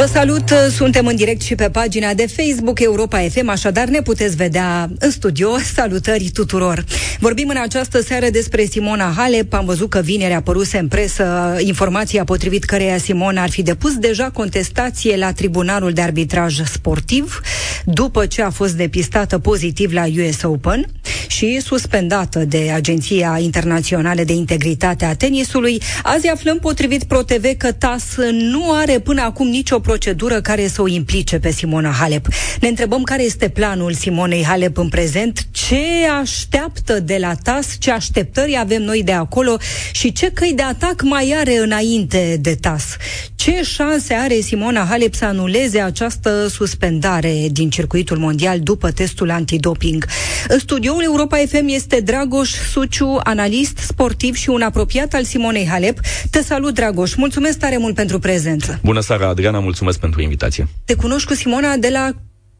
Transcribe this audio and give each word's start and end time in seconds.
Vă 0.00 0.06
salut, 0.06 0.52
suntem 0.70 1.06
în 1.06 1.16
direct 1.16 1.40
și 1.40 1.54
pe 1.54 1.70
pagina 1.70 2.14
de 2.14 2.26
Facebook 2.26 2.80
Europa 2.80 3.18
FM, 3.18 3.48
așadar 3.48 3.88
ne 3.88 4.02
puteți 4.02 4.36
vedea 4.36 4.90
în 4.98 5.10
studio. 5.10 5.58
Salutări 5.74 6.30
tuturor! 6.32 6.84
Vorbim 7.18 7.48
în 7.48 7.56
această 7.56 8.02
seară 8.02 8.30
despre 8.30 8.64
Simona 8.64 9.12
Halep. 9.16 9.52
Am 9.52 9.64
văzut 9.64 9.90
că 9.90 10.00
vineri 10.00 10.32
a 10.32 10.36
apăruse 10.36 10.78
în 10.78 10.88
presă 10.88 11.56
informația 11.58 12.24
potrivit 12.24 12.64
căreia 12.64 12.98
Simona 12.98 13.42
ar 13.42 13.50
fi 13.50 13.62
depus 13.62 13.94
deja 13.94 14.30
contestație 14.30 15.16
la 15.16 15.32
Tribunalul 15.32 15.92
de 15.92 16.00
Arbitraj 16.00 16.60
Sportiv 16.64 17.40
după 17.84 18.26
ce 18.26 18.42
a 18.42 18.50
fost 18.50 18.72
depistată 18.72 19.38
pozitiv 19.38 19.92
la 19.92 20.04
US 20.04 20.42
Open 20.42 20.86
și 21.26 21.60
suspendată 21.60 22.38
de 22.38 22.70
Agenția 22.74 23.38
Internațională 23.40 24.22
de 24.22 24.32
Integritate 24.32 25.04
a 25.04 25.14
Tenisului. 25.14 25.82
Azi 26.02 26.28
aflăm 26.28 26.58
potrivit 26.58 27.04
ProTV 27.04 27.44
că 27.56 27.72
TAS 27.72 28.04
nu 28.30 28.72
are 28.72 28.98
până 28.98 29.22
acum 29.22 29.46
nicio 29.46 29.78
procedură 29.90 30.40
care 30.40 30.68
să 30.68 30.82
o 30.82 30.88
implice 30.88 31.38
pe 31.38 31.50
Simona 31.50 31.90
Halep. 31.90 32.26
Ne 32.60 32.68
întrebăm 32.68 33.02
care 33.02 33.22
este 33.22 33.48
planul 33.48 33.92
Simonei 33.92 34.44
Halep 34.44 34.76
în 34.76 34.88
prezent, 34.88 35.46
ce 35.50 35.84
așteaptă 36.20 37.00
de 37.00 37.16
la 37.20 37.34
TAS, 37.42 37.76
ce 37.78 37.90
așteptări 37.90 38.58
avem 38.58 38.82
noi 38.82 39.02
de 39.02 39.12
acolo 39.12 39.56
și 39.92 40.12
ce 40.12 40.30
căi 40.30 40.52
de 40.56 40.62
atac 40.62 41.02
mai 41.02 41.34
are 41.38 41.56
înainte 41.56 42.38
de 42.40 42.54
TAS. 42.54 42.96
Ce 43.34 43.62
șanse 43.62 44.14
are 44.14 44.34
Simona 44.40 44.86
Halep 44.88 45.14
să 45.14 45.24
anuleze 45.24 45.80
această 45.80 46.46
suspendare 46.46 47.46
din 47.50 47.70
circuitul 47.70 48.18
mondial 48.18 48.60
după 48.60 48.90
testul 48.90 49.30
antidoping? 49.30 50.06
În 50.48 50.58
studioul 50.58 51.02
Europa 51.02 51.36
FM 51.36 51.66
este 51.66 52.00
Dragoș 52.00 52.50
Suciu, 52.72 53.20
analist 53.24 53.78
sportiv 53.78 54.34
și 54.34 54.48
un 54.48 54.62
apropiat 54.62 55.14
al 55.14 55.24
Simonei 55.24 55.66
Halep. 55.66 55.98
Te 56.30 56.42
salut, 56.42 56.74
Dragoș. 56.74 57.14
Mulțumesc 57.14 57.58
tare 57.58 57.76
mult 57.76 57.94
pentru 57.94 58.18
prezență. 58.18 58.78
Bună 58.82 59.00
seara, 59.00 59.28
Adriana, 59.28 59.58
mulțumesc 59.70 60.00
pentru 60.00 60.20
invitație. 60.22 60.68
Te 60.84 60.94
cunoști 60.94 61.28
cu 61.28 61.34
Simona 61.34 61.76
de 61.76 61.88
la 61.88 62.10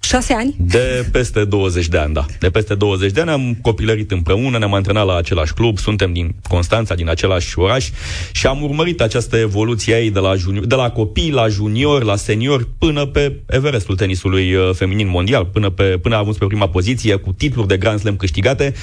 Șase 0.02 0.32
ani? 0.32 0.54
De 0.58 1.08
peste 1.12 1.44
20 1.44 1.88
de 1.88 1.98
ani, 1.98 2.14
da. 2.14 2.26
De 2.38 2.50
peste 2.50 2.74
20 2.74 3.12
de 3.12 3.20
ani 3.20 3.30
am 3.30 3.58
copilărit 3.62 4.10
împreună, 4.10 4.58
ne-am 4.58 4.74
antrenat 4.74 5.06
la 5.06 5.16
același 5.16 5.52
club, 5.52 5.78
suntem 5.78 6.12
din 6.12 6.34
Constanța, 6.48 6.94
din 6.94 7.08
același 7.08 7.58
oraș 7.58 7.88
și 8.32 8.46
am 8.46 8.62
urmărit 8.62 9.00
această 9.00 9.36
evoluție 9.36 9.94
ei 9.94 10.10
de 10.10 10.18
la, 10.18 10.34
junior, 10.34 10.66
de 10.66 10.74
la 10.74 10.90
copii 10.90 11.30
la 11.30 11.48
junior, 11.48 12.02
la 12.02 12.16
senior, 12.16 12.68
până 12.78 13.06
pe 13.06 13.36
Everestul 13.46 13.96
tenisului 13.96 14.54
uh, 14.54 14.70
feminin 14.74 15.08
mondial, 15.08 15.44
până, 15.44 15.70
pe, 15.70 15.84
până 15.84 16.14
a 16.14 16.18
ajuns 16.18 16.36
pe 16.36 16.46
prima 16.46 16.68
poziție, 16.68 17.14
cu 17.14 17.32
titluri 17.32 17.68
de 17.68 17.76
Grand 17.76 18.00
Slam 18.00 18.16
câștigate, 18.16 18.74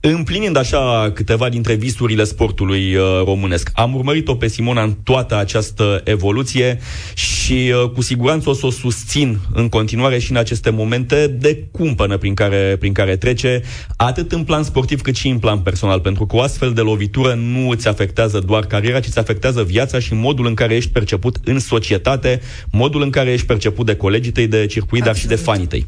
împlinind 0.00 0.56
așa 0.56 1.10
câteva 1.14 1.48
dintre 1.48 1.74
visurile 1.74 2.24
sportului 2.24 2.94
uh, 2.94 3.02
românesc. 3.24 3.70
Am 3.74 3.94
urmărit-o 3.94 4.34
pe 4.34 4.48
Simona 4.48 4.82
în 4.82 4.92
toată 4.92 5.38
această 5.38 6.00
evoluție 6.04 6.78
și 7.14 7.72
uh, 7.82 7.90
cu 7.90 8.02
siguranță 8.02 8.48
o 8.48 8.52
să 8.52 8.66
o 8.66 8.70
susțin 8.70 9.38
în 9.52 9.68
continuare 9.68 10.18
și 10.18 10.30
în 10.30 10.36
aceste 10.64 10.82
momente 10.82 11.26
de 11.26 11.64
cumpănă 11.70 12.16
prin 12.16 12.34
care, 12.34 12.76
prin 12.78 12.92
care 12.92 13.16
trece, 13.16 13.62
atât 13.96 14.32
în 14.32 14.44
plan 14.44 14.62
sportiv 14.62 15.00
cât 15.00 15.14
și 15.14 15.28
în 15.28 15.38
plan 15.38 15.58
personal, 15.58 16.00
pentru 16.00 16.26
că 16.26 16.36
o 16.36 16.40
astfel 16.40 16.72
de 16.72 16.80
lovitură 16.80 17.34
nu 17.34 17.68
îți 17.68 17.88
afectează 17.88 18.38
doar 18.38 18.66
cariera, 18.66 19.00
ci 19.00 19.06
îți 19.06 19.18
afectează 19.18 19.62
viața 19.62 19.98
și 19.98 20.14
modul 20.14 20.46
în 20.46 20.54
care 20.54 20.74
ești 20.74 20.90
perceput 20.90 21.36
în 21.44 21.58
societate, 21.58 22.40
modul 22.70 23.02
în 23.02 23.10
care 23.10 23.32
ești 23.32 23.46
perceput 23.46 23.86
de 23.86 23.96
colegii 23.96 24.32
tăi 24.32 24.46
de 24.46 24.66
circuit, 24.66 25.02
Absolut. 25.02 25.04
dar 25.04 25.16
și 25.16 25.26
de 25.26 25.44
fanii 25.50 25.66
tăi. 25.66 25.86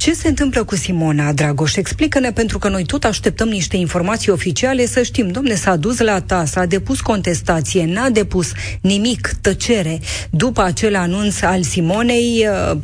Ce 0.00 0.12
se 0.12 0.28
întâmplă 0.28 0.64
cu 0.64 0.76
Simona, 0.76 1.32
Dragoș? 1.32 1.76
Explică-ne, 1.76 2.32
pentru 2.32 2.58
că 2.58 2.68
noi 2.68 2.84
tot 2.84 3.04
așteptăm 3.04 3.48
niște 3.48 3.76
informații 3.76 4.32
oficiale 4.32 4.86
să 4.86 5.02
știm. 5.02 5.28
Domne, 5.28 5.54
s-a 5.54 5.76
dus 5.76 5.98
la 5.98 6.20
TAS, 6.20 6.54
a 6.54 6.66
depus 6.66 7.00
contestație, 7.00 7.84
n-a 7.86 8.08
depus 8.08 8.52
nimic, 8.80 9.32
tăcere. 9.40 10.00
După 10.30 10.62
acel 10.62 10.96
anunț 10.96 11.42
al 11.42 11.62
Simonei, 11.62 12.46
uh, 12.70 12.78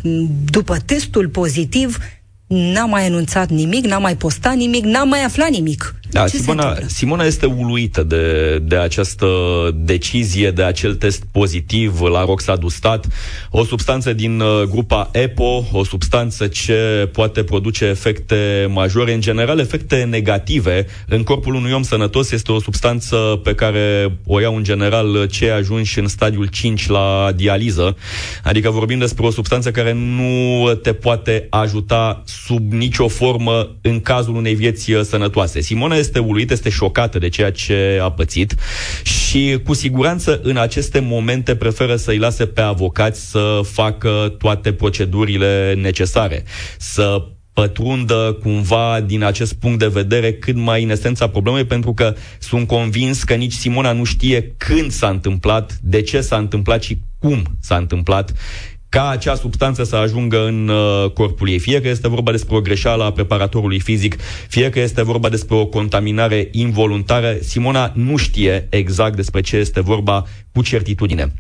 după 0.50 0.76
testul 0.84 1.25
pozitiv, 1.28 1.98
n-a 2.47 2.84
mai 2.84 3.06
anunțat 3.06 3.48
nimic, 3.48 3.84
n-a 3.84 3.98
mai 3.98 4.16
postat 4.16 4.54
nimic, 4.54 4.84
n-a 4.84 5.04
mai 5.04 5.25
aflat 5.25 5.48
nimic. 5.48 5.94
Da, 6.11 6.27
Simona, 6.27 6.77
Simona 6.87 7.25
este 7.25 7.47
uluită 7.47 8.03
de, 8.03 8.59
de 8.62 8.77
această 8.77 9.27
decizie, 9.75 10.50
de 10.50 10.62
acel 10.62 10.94
test 10.94 11.25
pozitiv 11.33 12.00
la 12.00 12.25
roxadustat, 12.25 13.06
o 13.50 13.65
substanță 13.65 14.12
din 14.12 14.41
uh, 14.41 14.62
grupa 14.62 15.09
EPO, 15.12 15.65
o 15.72 15.84
substanță 15.84 16.47
ce 16.47 17.09
poate 17.12 17.44
produce 17.44 17.84
efecte 17.84 18.69
majore, 18.71 19.12
în 19.12 19.21
general 19.21 19.59
efecte 19.59 20.06
negative 20.11 20.87
în 21.06 21.22
corpul 21.22 21.55
unui 21.55 21.72
om 21.72 21.83
sănătos. 21.83 22.31
Este 22.31 22.53
o 22.53 22.61
substanță 22.61 23.41
pe 23.43 23.55
care 23.55 24.17
o 24.27 24.41
iau 24.41 24.56
în 24.56 24.62
general 24.62 25.27
cei 25.27 25.50
ajunși 25.50 25.99
în 25.99 26.09
stadiul 26.09 26.47
5 26.47 26.88
la 26.88 27.33
dializă, 27.37 27.97
adică 28.43 28.71
vorbim 28.71 28.99
despre 28.99 29.27
o 29.27 29.31
substanță 29.31 29.71
care 29.71 29.93
nu 29.93 30.75
te 30.75 30.93
poate 30.93 31.47
ajuta 31.50 32.23
sub 32.47 32.73
nicio 32.73 33.09
formă 33.09 33.77
în 33.81 34.00
cazul 34.00 34.37
unei 34.37 34.55
vieți 34.55 34.93
uh, 34.93 35.03
sănătoase. 35.03 35.61
Simona 35.61 35.95
este 35.98 36.18
uluită, 36.18 36.52
este 36.52 36.68
șocată 36.68 37.18
de 37.18 37.28
ceea 37.28 37.50
ce 37.50 37.98
a 38.02 38.10
pățit 38.10 38.54
și 39.02 39.60
cu 39.64 39.74
siguranță 39.74 40.40
în 40.42 40.56
aceste 40.56 41.00
momente 41.00 41.56
preferă 41.56 41.96
să-i 41.96 42.18
lase 42.18 42.46
pe 42.46 42.60
avocați 42.60 43.30
să 43.30 43.60
facă 43.64 44.34
toate 44.38 44.72
procedurile 44.72 45.74
necesare, 45.74 46.44
să 46.78 47.22
pătrundă 47.52 48.38
cumva 48.42 49.00
din 49.06 49.22
acest 49.22 49.54
punct 49.54 49.78
de 49.78 49.86
vedere 49.86 50.32
cât 50.32 50.56
mai 50.56 50.82
în 50.82 50.90
esența 50.90 51.28
problemei, 51.28 51.64
pentru 51.64 51.94
că 51.94 52.14
sunt 52.38 52.66
convins 52.66 53.22
că 53.22 53.34
nici 53.34 53.52
Simona 53.52 53.92
nu 53.92 54.04
știe 54.04 54.54
când 54.56 54.90
s-a 54.90 55.08
întâmplat, 55.08 55.78
de 55.82 56.02
ce 56.02 56.20
s-a 56.20 56.36
întâmplat 56.36 56.82
și 56.82 56.98
cum 57.18 57.42
s-a 57.60 57.76
întâmplat 57.76 58.32
ca 58.88 59.08
acea 59.08 59.34
substanță 59.34 59.84
să 59.84 59.97
ajungă 59.97 60.47
în 60.47 60.69
uh, 60.69 61.10
corpul 61.10 61.48
ei. 61.48 61.58
Fie 61.58 61.80
că 61.80 61.88
este 61.88 62.08
vorba 62.08 62.30
despre 62.30 62.56
o 62.56 62.60
greșeală 62.60 63.04
a 63.04 63.12
preparatorului 63.12 63.80
fizic, 63.80 64.16
fie 64.48 64.70
că 64.70 64.80
este 64.80 65.02
vorba 65.02 65.28
despre 65.28 65.54
o 65.56 65.66
contaminare 65.66 66.48
involuntară, 66.52 67.36
Simona 67.41 67.92
nu 67.94 68.16
știe 68.16 68.66
exact 68.70 69.16
despre 69.16 69.41
ce 69.41 69.56
este 69.56 69.80
vorba 69.80 70.25
cu 70.52 70.62
certitudine. 70.62 71.32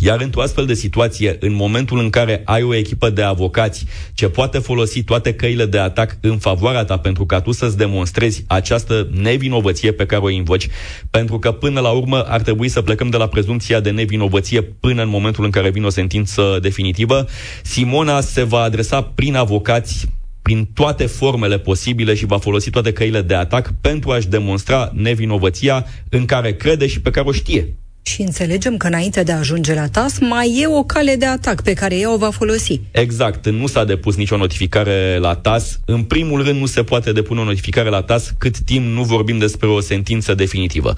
Iar 0.00 0.20
într-o 0.20 0.42
astfel 0.42 0.66
de 0.66 0.74
situație, 0.74 1.36
în 1.40 1.54
momentul 1.54 1.98
în 1.98 2.10
care 2.10 2.42
ai 2.44 2.62
o 2.62 2.74
echipă 2.74 3.10
de 3.10 3.22
avocați 3.22 3.84
ce 4.14 4.28
poate 4.28 4.58
folosi 4.58 5.02
toate 5.02 5.34
căile 5.34 5.66
de 5.66 5.78
atac 5.78 6.16
în 6.20 6.38
favoarea 6.38 6.84
ta 6.84 6.96
pentru 6.96 7.26
ca 7.26 7.40
tu 7.40 7.52
să-ți 7.52 7.76
demonstrezi 7.76 8.44
această 8.46 9.08
nevinovăție 9.10 9.92
pe 9.92 10.06
care 10.06 10.22
o 10.22 10.28
invoci, 10.28 10.68
pentru 11.10 11.38
că 11.38 11.52
până 11.52 11.80
la 11.80 11.90
urmă 11.90 12.22
ar 12.22 12.40
trebui 12.40 12.68
să 12.68 12.82
plecăm 12.82 13.10
de 13.10 13.16
la 13.16 13.26
prezumția 13.26 13.80
de 13.80 13.90
nevinovăție 13.90 14.62
până 14.62 15.02
în 15.02 15.08
momentul 15.08 15.44
în 15.44 15.50
care 15.50 15.70
vine 15.70 15.86
o 15.86 15.90
sentință 15.90 16.58
definitivă, 16.62 17.26
Simona 17.62 18.20
se 18.20 18.42
va 18.42 18.60
adresa 18.60 19.02
prin 19.02 19.34
avocați 19.34 20.06
prin 20.42 20.64
toate 20.74 21.06
formele 21.06 21.58
posibile 21.58 22.14
și 22.14 22.26
va 22.26 22.38
folosi 22.38 22.70
toate 22.70 22.92
căile 22.92 23.22
de 23.22 23.34
atac 23.34 23.74
pentru 23.80 24.10
a-și 24.10 24.28
demonstra 24.28 24.90
nevinovăția 24.94 25.86
în 26.08 26.24
care 26.24 26.54
crede 26.54 26.86
și 26.86 27.00
pe 27.00 27.10
care 27.10 27.28
o 27.28 27.32
știe. 27.32 27.74
Și 28.06 28.22
înțelegem 28.22 28.76
că 28.76 28.86
înainte 28.86 29.22
de 29.22 29.32
a 29.32 29.38
ajunge 29.38 29.74
la 29.74 29.88
TAS 29.88 30.18
mai 30.18 30.58
e 30.60 30.66
o 30.66 30.82
cale 30.82 31.16
de 31.16 31.26
atac 31.26 31.62
pe 31.62 31.72
care 31.72 31.98
ea 31.98 32.12
o 32.12 32.16
va 32.16 32.30
folosi. 32.30 32.80
Exact, 32.90 33.48
nu 33.48 33.66
s-a 33.66 33.84
depus 33.84 34.16
nicio 34.16 34.36
notificare 34.36 35.18
la 35.20 35.34
TAS. 35.34 35.80
În 35.84 36.02
primul 36.02 36.42
rând 36.42 36.60
nu 36.60 36.66
se 36.66 36.82
poate 36.82 37.12
depune 37.12 37.40
o 37.40 37.44
notificare 37.44 37.88
la 37.88 38.02
TAS 38.02 38.34
cât 38.38 38.58
timp 38.58 38.86
nu 38.86 39.02
vorbim 39.02 39.38
despre 39.38 39.68
o 39.68 39.80
sentință 39.80 40.34
definitivă. 40.34 40.94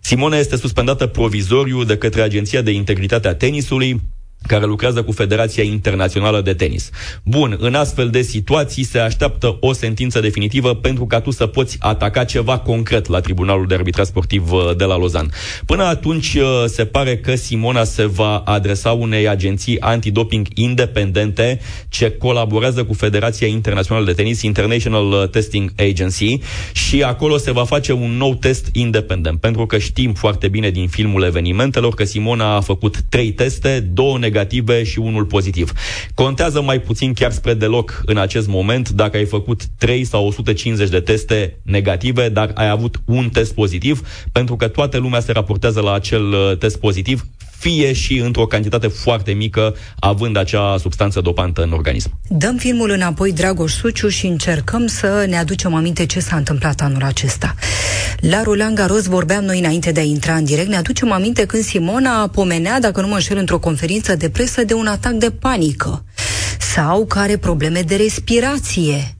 Simona 0.00 0.36
este 0.36 0.56
suspendată 0.56 1.06
provizoriu 1.06 1.84
de 1.84 1.96
către 1.96 2.20
Agenția 2.20 2.62
de 2.62 2.70
Integritate 2.70 3.28
a 3.28 3.34
Tenisului 3.34 4.00
care 4.46 4.64
lucrează 4.64 5.02
cu 5.02 5.12
Federația 5.12 5.62
Internațională 5.62 6.40
de 6.40 6.54
Tenis. 6.54 6.90
Bun, 7.22 7.56
în 7.60 7.74
astfel 7.74 8.10
de 8.10 8.22
situații 8.22 8.84
se 8.84 8.98
așteaptă 8.98 9.56
o 9.60 9.72
sentință 9.72 10.20
definitivă 10.20 10.74
pentru 10.74 11.06
ca 11.06 11.20
tu 11.20 11.30
să 11.30 11.46
poți 11.46 11.76
ataca 11.80 12.24
ceva 12.24 12.58
concret 12.58 13.08
la 13.08 13.20
Tribunalul 13.20 13.66
de 13.66 13.74
Arbitraj 13.74 14.06
Sportiv 14.06 14.52
uh, 14.52 14.76
de 14.76 14.84
la 14.84 14.96
Lozan. 14.96 15.30
Până 15.66 15.82
atunci 15.82 16.34
uh, 16.34 16.64
se 16.66 16.84
pare 16.84 17.16
că 17.16 17.34
Simona 17.34 17.84
se 17.84 18.04
va 18.04 18.36
adresa 18.36 18.90
unei 18.90 19.28
agenții 19.28 19.80
antidoping 19.80 20.46
independente 20.54 21.60
ce 21.88 22.10
colaborează 22.10 22.84
cu 22.84 22.92
Federația 22.92 23.46
Internațională 23.46 24.04
de 24.04 24.12
Tenis, 24.12 24.42
International 24.42 25.28
Testing 25.30 25.72
Agency, 25.76 26.38
și 26.72 27.02
acolo 27.02 27.36
se 27.36 27.52
va 27.52 27.64
face 27.64 27.92
un 27.92 28.16
nou 28.16 28.34
test 28.34 28.68
independent. 28.72 29.40
Pentru 29.40 29.66
că 29.66 29.78
știm 29.78 30.12
foarte 30.12 30.48
bine 30.48 30.70
din 30.70 30.88
filmul 30.88 31.22
evenimentelor 31.22 31.94
că 31.94 32.04
Simona 32.04 32.54
a 32.54 32.60
făcut 32.60 32.96
trei 33.08 33.32
teste, 33.32 33.80
două 33.80 34.18
negative 34.18 34.32
negative 34.34 34.82
și 34.84 34.98
unul 34.98 35.24
pozitiv. 35.24 35.72
Contează 36.14 36.62
mai 36.62 36.80
puțin 36.80 37.12
chiar 37.12 37.32
spre 37.32 37.54
deloc 37.54 38.02
în 38.06 38.16
acest 38.16 38.48
moment 38.48 38.88
dacă 38.90 39.16
ai 39.16 39.24
făcut 39.24 39.64
3 39.78 40.04
sau 40.04 40.26
150 40.26 40.88
de 40.88 41.00
teste 41.00 41.56
negative, 41.62 42.28
dar 42.28 42.50
ai 42.54 42.68
avut 42.68 43.00
un 43.04 43.28
test 43.28 43.54
pozitiv, 43.54 44.00
pentru 44.32 44.56
că 44.56 44.68
toată 44.68 44.98
lumea 44.98 45.20
se 45.20 45.32
raportează 45.32 45.80
la 45.80 45.92
acel 45.92 46.32
uh, 46.32 46.56
test 46.58 46.78
pozitiv, 46.78 47.26
fie 47.64 47.92
și 47.92 48.18
într-o 48.18 48.46
cantitate 48.46 48.86
foarte 48.86 49.32
mică, 49.32 49.74
având 49.98 50.36
acea 50.36 50.76
substanță 50.78 51.20
dopantă 51.20 51.62
în 51.62 51.72
organism. 51.72 52.18
Dăm 52.28 52.56
filmul 52.56 52.90
înapoi, 52.90 53.32
Dragoș 53.32 53.72
Suciu, 53.72 54.08
și 54.08 54.26
încercăm 54.26 54.86
să 54.86 55.24
ne 55.28 55.36
aducem 55.36 55.74
aminte 55.74 56.06
ce 56.06 56.20
s-a 56.20 56.36
întâmplat 56.36 56.80
anul 56.80 57.02
acesta. 57.02 57.54
La 58.20 58.42
Roland 58.42 58.76
Garros 58.76 59.04
vorbeam 59.04 59.44
noi 59.44 59.58
înainte 59.58 59.92
de 59.92 60.00
a 60.00 60.02
intra 60.02 60.34
în 60.34 60.44
direct, 60.44 60.68
ne 60.68 60.76
aducem 60.76 61.12
aminte 61.12 61.46
când 61.46 61.62
Simona 61.62 62.28
pomenea, 62.28 62.80
dacă 62.80 63.00
nu 63.00 63.06
mă 63.06 63.14
înșel, 63.14 63.36
într-o 63.36 63.58
conferință 63.58 64.16
de 64.16 64.28
presă 64.28 64.64
de 64.64 64.74
un 64.74 64.86
atac 64.86 65.12
de 65.12 65.30
panică 65.30 66.04
sau 66.74 67.06
care 67.06 67.36
probleme 67.36 67.80
de 67.80 67.96
respirație. 67.96 69.16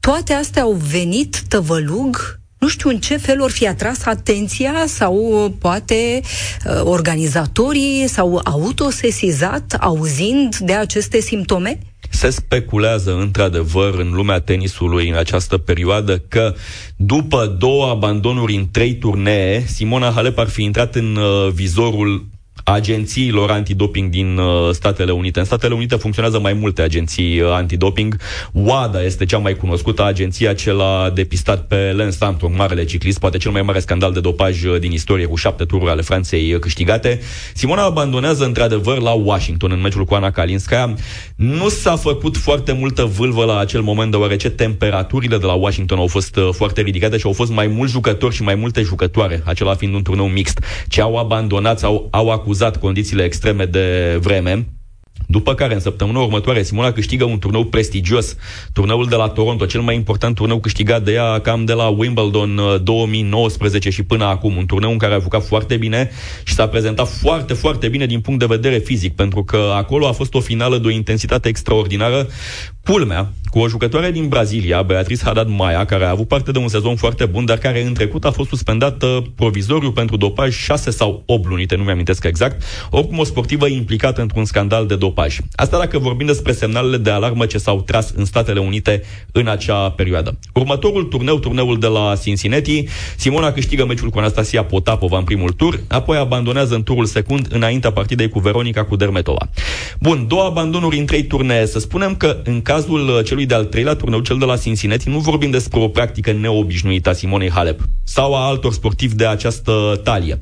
Toate 0.00 0.32
astea 0.32 0.62
au 0.62 0.72
venit 0.72 1.42
tăvălug 1.48 2.39
nu 2.60 2.68
știu 2.68 2.88
în 2.88 2.98
ce 2.98 3.16
fel 3.16 3.40
or 3.40 3.50
fi 3.50 3.66
atras 3.66 4.04
atenția 4.04 4.74
sau 4.86 5.44
uh, 5.44 5.52
poate 5.58 6.20
uh, 6.66 6.80
organizatorii 6.84 8.04
s-au 8.08 8.40
autosesizat 8.44 9.76
auzind 9.80 10.56
de 10.56 10.72
aceste 10.72 11.20
simptome? 11.20 11.78
Se 12.10 12.30
speculează 12.30 13.16
într-adevăr 13.16 13.94
în 13.98 14.10
lumea 14.12 14.40
tenisului 14.40 15.08
în 15.08 15.16
această 15.16 15.56
perioadă 15.56 16.18
că 16.18 16.54
după 16.96 17.56
două 17.58 17.88
abandonuri 17.88 18.54
în 18.54 18.68
trei 18.70 18.94
turnee, 18.94 19.64
Simona 19.66 20.10
Halep 20.10 20.38
ar 20.38 20.48
fi 20.48 20.62
intrat 20.62 20.94
în 20.94 21.16
uh, 21.16 21.52
vizorul 21.52 22.26
agențiilor 22.72 23.50
antidoping 23.50 24.10
din 24.10 24.38
uh, 24.38 24.70
Statele 24.72 25.12
Unite. 25.12 25.38
În 25.38 25.44
Statele 25.44 25.74
Unite 25.74 25.96
funcționează 25.96 26.40
mai 26.40 26.52
multe 26.52 26.82
agenții 26.82 27.40
uh, 27.40 27.50
antidoping. 27.52 28.16
WADA 28.52 29.02
este 29.02 29.24
cea 29.24 29.38
mai 29.38 29.54
cunoscută, 29.54 30.04
agenția 30.04 30.54
ce 30.54 30.72
l-a 30.72 31.10
depistat 31.14 31.66
pe 31.66 31.92
Lance 31.96 32.16
Armstrong, 32.20 32.56
marele 32.56 32.84
ciclist, 32.84 33.18
poate 33.18 33.38
cel 33.38 33.50
mai 33.50 33.62
mare 33.62 33.78
scandal 33.78 34.12
de 34.12 34.20
dopaj 34.20 34.64
uh, 34.64 34.80
din 34.80 34.92
istorie, 34.92 35.26
cu 35.26 35.36
șapte 35.36 35.64
tururi 35.64 35.90
ale 35.90 36.02
Franței 36.02 36.58
câștigate. 36.58 37.20
Simona 37.54 37.84
abandonează 37.84 38.44
într-adevăr 38.44 39.00
la 39.00 39.10
Washington 39.10 39.70
în 39.72 39.80
meciul 39.80 40.04
cu 40.04 40.14
Ana 40.14 40.30
Kalinskaya. 40.30 40.94
Nu 41.36 41.68
s-a 41.68 41.96
făcut 41.96 42.36
foarte 42.36 42.72
multă 42.72 43.04
vâlvă 43.04 43.44
la 43.44 43.58
acel 43.58 43.80
moment, 43.80 44.10
deoarece 44.10 44.50
temperaturile 44.50 45.36
de 45.36 45.46
la 45.46 45.52
Washington 45.52 45.98
au 45.98 46.06
fost 46.06 46.38
foarte 46.50 46.80
ridicate 46.80 47.18
și 47.18 47.26
au 47.26 47.32
fost 47.32 47.50
mai 47.50 47.66
mulți 47.66 47.92
jucători 47.92 48.34
și 48.34 48.42
mai 48.42 48.54
multe 48.54 48.82
jucătoare, 48.82 49.42
acela 49.44 49.74
fiind 49.74 49.94
un 49.94 50.02
turneu 50.02 50.26
mixt, 50.26 50.64
ce 50.88 51.00
au 51.00 51.16
abandonat 51.16 51.78
sau 51.78 52.08
au 52.10 52.30
acuzat 52.30 52.59
acuzat 52.60 52.80
condițiile 52.80 53.24
extreme 53.24 53.64
de 53.64 54.18
vreme, 54.20 54.66
după 55.26 55.54
care, 55.54 55.74
în 55.74 55.80
săptămâna 55.80 56.20
următoare, 56.20 56.62
Simona 56.62 56.92
câștigă 56.92 57.24
un 57.24 57.38
turneu 57.38 57.64
prestigios, 57.64 58.36
turneul 58.72 59.06
de 59.06 59.14
la 59.14 59.28
Toronto, 59.28 59.66
cel 59.66 59.80
mai 59.80 59.94
important 59.94 60.34
turneu 60.34 60.60
câștigat 60.60 61.02
de 61.02 61.12
ea 61.12 61.38
cam 61.40 61.64
de 61.64 61.72
la 61.72 61.88
Wimbledon 61.88 62.60
2019 62.82 63.88
uh, 63.88 63.94
și 63.94 64.02
până 64.02 64.24
acum. 64.24 64.56
Un 64.56 64.66
turneu 64.66 64.90
în 64.90 64.98
care 64.98 65.14
a 65.14 65.18
jucat 65.18 65.46
foarte 65.46 65.76
bine 65.76 66.10
și 66.44 66.54
s-a 66.54 66.68
prezentat 66.68 67.08
foarte, 67.08 67.54
foarte 67.54 67.88
bine 67.88 68.06
din 68.06 68.20
punct 68.20 68.40
de 68.40 68.46
vedere 68.46 68.78
fizic, 68.78 69.14
pentru 69.14 69.44
că 69.44 69.72
acolo 69.74 70.06
a 70.06 70.12
fost 70.12 70.34
o 70.34 70.40
finală 70.40 70.78
de 70.78 70.86
o 70.86 70.90
intensitate 70.90 71.48
extraordinară. 71.48 72.26
Culmea, 72.84 73.32
cu 73.50 73.58
o 73.58 73.68
jucătoare 73.68 74.10
din 74.10 74.28
Brazilia, 74.28 74.82
Beatriz 74.82 75.22
Haddad 75.22 75.48
Maia, 75.48 75.84
care 75.84 76.04
a 76.04 76.10
avut 76.10 76.28
parte 76.28 76.50
de 76.50 76.58
un 76.58 76.68
sezon 76.68 76.96
foarte 76.96 77.24
bun, 77.24 77.44
dar 77.44 77.58
care 77.58 77.82
în 77.82 77.94
trecut 77.94 78.24
a 78.24 78.30
fost 78.30 78.48
suspendată 78.48 79.24
provizoriu 79.36 79.92
pentru 79.92 80.16
dopaj 80.16 80.56
6 80.56 80.90
sau 80.90 81.22
8 81.26 81.48
lunite, 81.48 81.76
nu 81.76 81.82
mi-amintesc 81.82 82.24
exact, 82.24 82.62
oricum 82.90 83.18
o 83.18 83.24
sportivă 83.24 83.66
implicată 83.66 84.20
într-un 84.20 84.44
scandal 84.44 84.86
de 84.86 84.96
dopaj. 84.96 85.38
Asta 85.54 85.78
dacă 85.78 85.98
vorbim 85.98 86.26
despre 86.26 86.52
semnalele 86.52 86.96
de 86.96 87.10
alarmă 87.10 87.46
ce 87.46 87.58
s-au 87.58 87.82
tras 87.82 88.12
în 88.16 88.24
Statele 88.24 88.60
Unite 88.60 89.02
în 89.32 89.48
acea 89.48 89.90
perioadă. 89.90 90.38
Următorul 90.54 91.04
turneu, 91.04 91.38
turneul 91.38 91.78
de 91.78 91.86
la 91.86 92.12
Cincinnati, 92.22 92.84
Simona 93.16 93.52
câștigă 93.52 93.86
meciul 93.86 94.10
cu 94.10 94.18
Anastasia 94.18 94.64
Potapova 94.64 95.18
în 95.18 95.24
primul 95.24 95.50
tur, 95.50 95.80
apoi 95.88 96.16
abandonează 96.16 96.74
în 96.74 96.82
turul 96.82 97.04
secund 97.04 97.46
înaintea 97.50 97.92
partidei 97.92 98.28
cu 98.28 98.38
Veronica 98.38 98.84
cu 98.84 98.96
Dermetova. 98.96 99.48
Bun, 100.00 100.24
două 100.28 100.42
abandonuri 100.42 100.98
în 100.98 101.06
trei 101.06 101.24
turnee. 101.24 101.66
Să 101.66 101.78
spunem 101.78 102.14
că 102.14 102.40
în 102.44 102.62
cazul 102.70 103.04
celui 103.06 103.24
celui 103.24 103.46
de-al 103.46 103.64
treilea 103.64 103.94
turneu, 103.94 104.20
cel 104.20 104.38
de 104.38 104.44
la 104.44 104.56
Cincinnati, 104.56 105.08
nu 105.08 105.18
vorbim 105.18 105.50
despre 105.50 105.80
o 105.80 105.88
practică 105.88 106.32
neobișnuită 106.32 107.08
a 107.08 107.12
Simonei 107.12 107.50
Halep 107.50 107.80
sau 108.04 108.34
a 108.34 108.46
altor 108.46 108.72
sportivi 108.72 109.14
de 109.14 109.26
această 109.26 110.00
talie. 110.04 110.40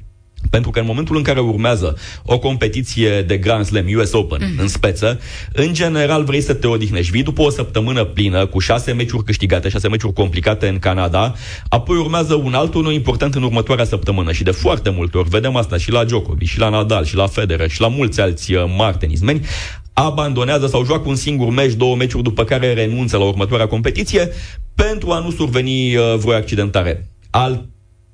Pentru 0.50 0.70
că 0.70 0.78
în 0.78 0.86
momentul 0.86 1.16
în 1.16 1.22
care 1.22 1.40
urmează 1.40 1.96
o 2.24 2.38
competiție 2.38 3.22
de 3.22 3.36
Grand 3.36 3.64
Slam 3.64 3.84
US 3.96 4.12
Open 4.12 4.38
mm. 4.42 4.58
în 4.58 4.68
speță, 4.68 5.20
în 5.52 5.72
general 5.72 6.24
vrei 6.24 6.40
să 6.40 6.54
te 6.54 6.66
odihnești. 6.66 7.10
Vii 7.10 7.22
după 7.22 7.42
o 7.42 7.50
săptămână 7.50 8.04
plină, 8.04 8.46
cu 8.46 8.58
șase 8.58 8.92
meciuri 8.92 9.24
câștigate, 9.24 9.68
șase 9.68 9.88
meciuri 9.88 10.12
complicate 10.12 10.68
în 10.68 10.78
Canada, 10.78 11.34
apoi 11.68 11.96
urmează 11.96 12.34
un 12.34 12.54
alt 12.54 12.70
turneu 12.70 12.92
important 12.92 13.34
în 13.34 13.42
următoarea 13.42 13.84
săptămână 13.84 14.32
și 14.32 14.42
de 14.42 14.50
foarte 14.50 14.90
multe 14.90 15.18
ori 15.18 15.28
vedem 15.28 15.56
asta 15.56 15.76
și 15.76 15.90
la 15.90 16.04
Djokovic, 16.04 16.48
și 16.48 16.58
la 16.58 16.68
Nadal, 16.68 17.04
și 17.04 17.16
la 17.16 17.26
Federer, 17.26 17.70
și 17.70 17.80
la 17.80 17.88
mulți 17.88 18.20
alți 18.20 18.54
uh, 18.54 18.64
mari 18.76 18.96
tenismeni, 18.96 19.46
abandonează 20.04 20.66
sau 20.66 20.84
joacă 20.84 21.08
un 21.08 21.14
singur 21.14 21.48
meci, 21.48 21.72
două 21.72 21.96
meciuri, 21.96 22.22
după 22.22 22.44
care 22.44 22.72
renunță 22.72 23.16
la 23.16 23.24
următoarea 23.24 23.66
competiție 23.66 24.28
pentru 24.74 25.10
a 25.10 25.18
nu 25.18 25.30
surveni 25.30 25.96
uh, 25.96 26.14
vreo 26.16 26.34
accidentare. 26.34 27.08
Al 27.30 27.66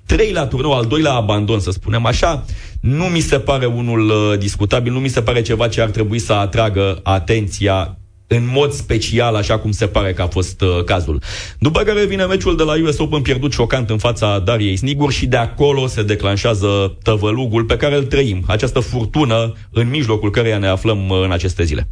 treilea 0.05 0.45
turneu, 0.45 0.73
al 0.73 0.85
doilea 0.85 1.13
abandon, 1.13 1.59
să 1.59 1.71
spunem 1.71 2.05
așa, 2.05 2.45
nu 2.81 3.03
mi 3.03 3.19
se 3.19 3.39
pare 3.39 3.65
unul 3.65 4.09
uh, 4.09 4.37
discutabil, 4.39 4.91
nu 4.91 4.99
mi 4.99 5.07
se 5.07 5.21
pare 5.21 5.41
ceva 5.41 5.67
ce 5.67 5.81
ar 5.81 5.89
trebui 5.89 6.19
să 6.19 6.33
atragă 6.33 6.99
atenția 7.03 7.97
în 8.27 8.49
mod 8.53 8.71
special, 8.71 9.35
așa 9.35 9.59
cum 9.59 9.71
se 9.71 9.87
pare 9.87 10.13
că 10.13 10.21
a 10.21 10.27
fost 10.27 10.61
uh, 10.61 10.83
cazul. 10.83 11.21
După 11.59 11.81
care 11.81 12.05
vine 12.05 12.25
meciul 12.25 12.57
de 12.57 12.63
la 12.63 12.73
US 12.83 12.97
Open 12.97 13.21
pierdut 13.21 13.51
șocant 13.51 13.89
în 13.89 13.97
fața 13.97 14.39
Dariei 14.39 14.75
Snigur 14.75 15.11
și 15.11 15.25
de 15.25 15.37
acolo 15.37 15.87
se 15.87 16.03
declanșează 16.03 16.97
tăvălugul 17.03 17.63
pe 17.63 17.77
care 17.77 17.95
îl 17.95 18.03
trăim, 18.03 18.43
această 18.47 18.79
furtună 18.79 19.53
în 19.71 19.89
mijlocul 19.89 20.31
căreia 20.31 20.57
ne 20.57 20.67
aflăm 20.67 21.09
uh, 21.09 21.21
în 21.23 21.31
aceste 21.31 21.63
zile. 21.63 21.87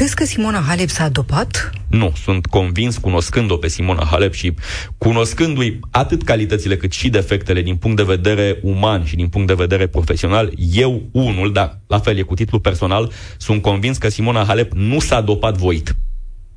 Crezi 0.00 0.14
că 0.14 0.24
Simona 0.24 0.64
Halep 0.66 0.88
s-a 0.88 1.08
dopat? 1.08 1.70
Nu, 1.88 2.12
sunt 2.22 2.46
convins, 2.46 2.96
cunoscând-o 2.96 3.56
pe 3.56 3.68
Simona 3.68 4.06
Halep 4.10 4.34
și 4.34 4.54
cunoscându-i 4.98 5.80
atât 5.90 6.22
calitățile 6.22 6.76
cât 6.76 6.92
și 6.92 7.08
defectele 7.08 7.62
din 7.62 7.76
punct 7.76 7.96
de 7.96 8.02
vedere 8.02 8.58
uman 8.62 9.04
și 9.04 9.16
din 9.16 9.28
punct 9.28 9.46
de 9.46 9.54
vedere 9.54 9.86
profesional, 9.86 10.52
eu 10.72 11.08
unul, 11.12 11.52
dar 11.52 11.80
la 11.86 11.98
fel 11.98 12.18
e 12.18 12.22
cu 12.22 12.34
titlu 12.34 12.58
personal, 12.58 13.12
sunt 13.38 13.62
convins 13.62 13.96
că 13.96 14.08
Simona 14.08 14.44
Halep 14.44 14.72
nu 14.72 15.00
s-a 15.00 15.20
dopat 15.20 15.56
voit. 15.56 15.94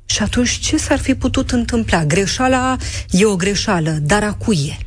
Și 0.06 0.22
atunci 0.22 0.50
ce 0.50 0.76
s-ar 0.76 0.98
fi 0.98 1.14
putut 1.14 1.50
întâmpla? 1.50 2.04
Greșeala 2.04 2.76
e 3.10 3.24
o 3.24 3.36
greșeală, 3.36 3.90
dar 3.90 4.22
a 4.22 4.32
cui 4.32 4.58
e? 4.66 4.84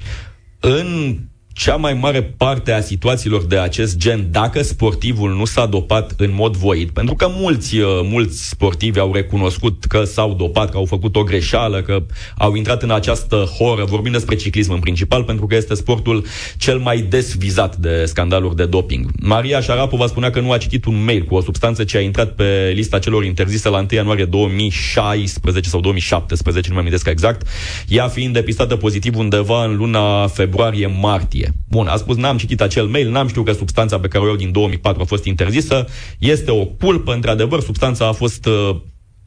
În 0.59 1.17
cea 1.57 1.75
mai 1.75 1.93
mare 1.93 2.23
parte 2.23 2.71
a 2.71 2.81
situațiilor 2.81 3.45
de 3.45 3.57
acest 3.57 3.97
gen, 3.97 4.27
dacă 4.31 4.61
sportivul 4.61 5.35
nu 5.35 5.45
s-a 5.45 5.65
dopat 5.65 6.13
în 6.17 6.33
mod 6.33 6.55
voit, 6.55 6.89
pentru 6.89 7.15
că 7.15 7.27
mulți, 7.29 7.77
uh, 7.77 7.99
mulți 8.03 8.47
sportivi 8.47 8.99
au 8.99 9.13
recunoscut 9.13 9.85
că 9.85 10.03
s-au 10.03 10.33
dopat, 10.33 10.69
că 10.69 10.77
au 10.77 10.85
făcut 10.85 11.15
o 11.15 11.23
greșeală, 11.23 11.81
că 11.81 12.03
au 12.37 12.55
intrat 12.55 12.83
în 12.83 12.91
această 12.91 13.35
horă, 13.35 13.85
vorbim 13.85 14.11
despre 14.11 14.35
ciclism 14.35 14.71
în 14.71 14.79
principal, 14.79 15.23
pentru 15.23 15.45
că 15.47 15.55
este 15.55 15.73
sportul 15.73 16.25
cel 16.57 16.77
mai 16.77 17.01
des 17.01 17.35
vizat 17.35 17.75
de 17.75 18.05
scandaluri 18.05 18.55
de 18.55 18.65
doping. 18.65 19.09
Maria 19.19 19.61
Șarapova 19.61 20.07
spunea 20.07 20.29
că 20.29 20.39
nu 20.39 20.51
a 20.51 20.57
citit 20.57 20.85
un 20.85 21.03
mail 21.03 21.23
cu 21.23 21.35
o 21.35 21.41
substanță 21.41 21.83
ce 21.83 21.97
a 21.97 22.01
intrat 22.01 22.35
pe 22.35 22.71
lista 22.75 22.99
celor 22.99 23.23
interzise 23.25 23.69
la 23.69 23.77
1 23.77 23.87
ianuarie 23.89 24.25
2016 24.25 25.69
sau 25.69 25.79
2017, 25.79 26.67
nu 26.67 26.75
mai 26.75 26.83
amintesc 26.83 27.09
exact, 27.09 27.47
ea 27.87 28.07
fiind 28.07 28.33
depistată 28.33 28.75
pozitiv 28.75 29.17
undeva 29.17 29.63
în 29.63 29.75
luna 29.75 30.27
februarie-martie. 30.27 31.46
Bun, 31.69 31.87
a 31.87 31.95
spus, 31.95 32.15
n-am 32.15 32.37
citit 32.37 32.61
acel 32.61 32.85
mail, 32.85 33.09
n-am 33.09 33.27
știut 33.27 33.45
că 33.45 33.51
substanța 33.51 33.99
pe 33.99 34.07
care 34.07 34.23
o 34.23 34.27
iau 34.27 34.35
din 34.35 34.51
2004 34.51 35.01
a 35.01 35.05
fost 35.05 35.25
interzisă, 35.25 35.87
este 36.19 36.51
o 36.51 36.65
culpă, 36.65 37.13
într-adevăr, 37.13 37.61
substanța 37.61 38.07
a 38.07 38.11
fost 38.11 38.45
uh, 38.45 38.75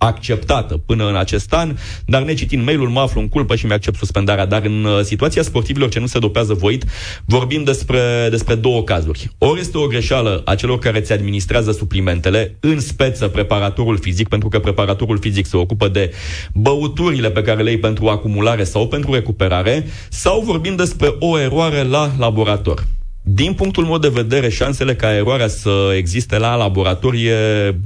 acceptată 0.02 0.76
până 0.76 1.08
în 1.08 1.16
acest 1.16 1.52
an, 1.52 1.76
dar 2.06 2.22
necitind 2.22 2.64
mail-ul 2.64 2.88
mă 2.88 3.00
aflu 3.00 3.20
în 3.20 3.28
culpă 3.28 3.56
și 3.56 3.66
mi-accept 3.66 3.96
suspendarea. 3.96 4.46
Dar 4.46 4.64
în 4.64 4.84
uh, 4.84 5.00
situația 5.02 5.42
sportivilor 5.42 5.88
ce 5.88 5.98
nu 5.98 6.06
se 6.06 6.18
dopează 6.18 6.54
voit, 6.54 6.84
vorbim 7.24 7.64
despre, 7.64 8.26
despre 8.30 8.54
două 8.54 8.82
cazuri. 8.82 9.30
Ori 9.38 9.60
este 9.60 9.78
o 9.78 9.86
greșeală 9.86 10.42
a 10.44 10.54
celor 10.54 10.78
care 10.78 11.00
ți 11.00 11.12
administrează 11.12 11.72
suplimentele, 11.72 12.56
în 12.60 12.80
speță 12.80 13.28
preparatorul 13.28 13.98
fizic, 13.98 14.28
pentru 14.28 14.48
că 14.48 14.58
preparatorul 14.58 15.18
fizic 15.18 15.46
se 15.46 15.56
ocupă 15.56 15.88
de 15.88 16.12
băuturile 16.52 17.30
pe 17.30 17.42
care 17.42 17.62
le 17.62 17.70
iei 17.70 17.78
pentru 17.78 18.06
acumulare 18.06 18.64
sau 18.64 18.88
pentru 18.88 19.12
recuperare, 19.12 19.86
sau 20.08 20.40
vorbim 20.40 20.76
despre 20.76 21.14
o 21.18 21.38
eroare 21.38 21.82
la 21.82 22.10
laborator. 22.18 22.84
Din 23.22 23.54
punctul 23.54 23.84
meu 23.84 23.98
de 23.98 24.08
vedere, 24.08 24.48
șansele 24.48 24.94
ca 24.94 25.14
eroarea 25.14 25.48
să 25.48 25.92
existe 25.96 26.38
la 26.38 26.54
laborator 26.54 27.14
e 27.14 27.30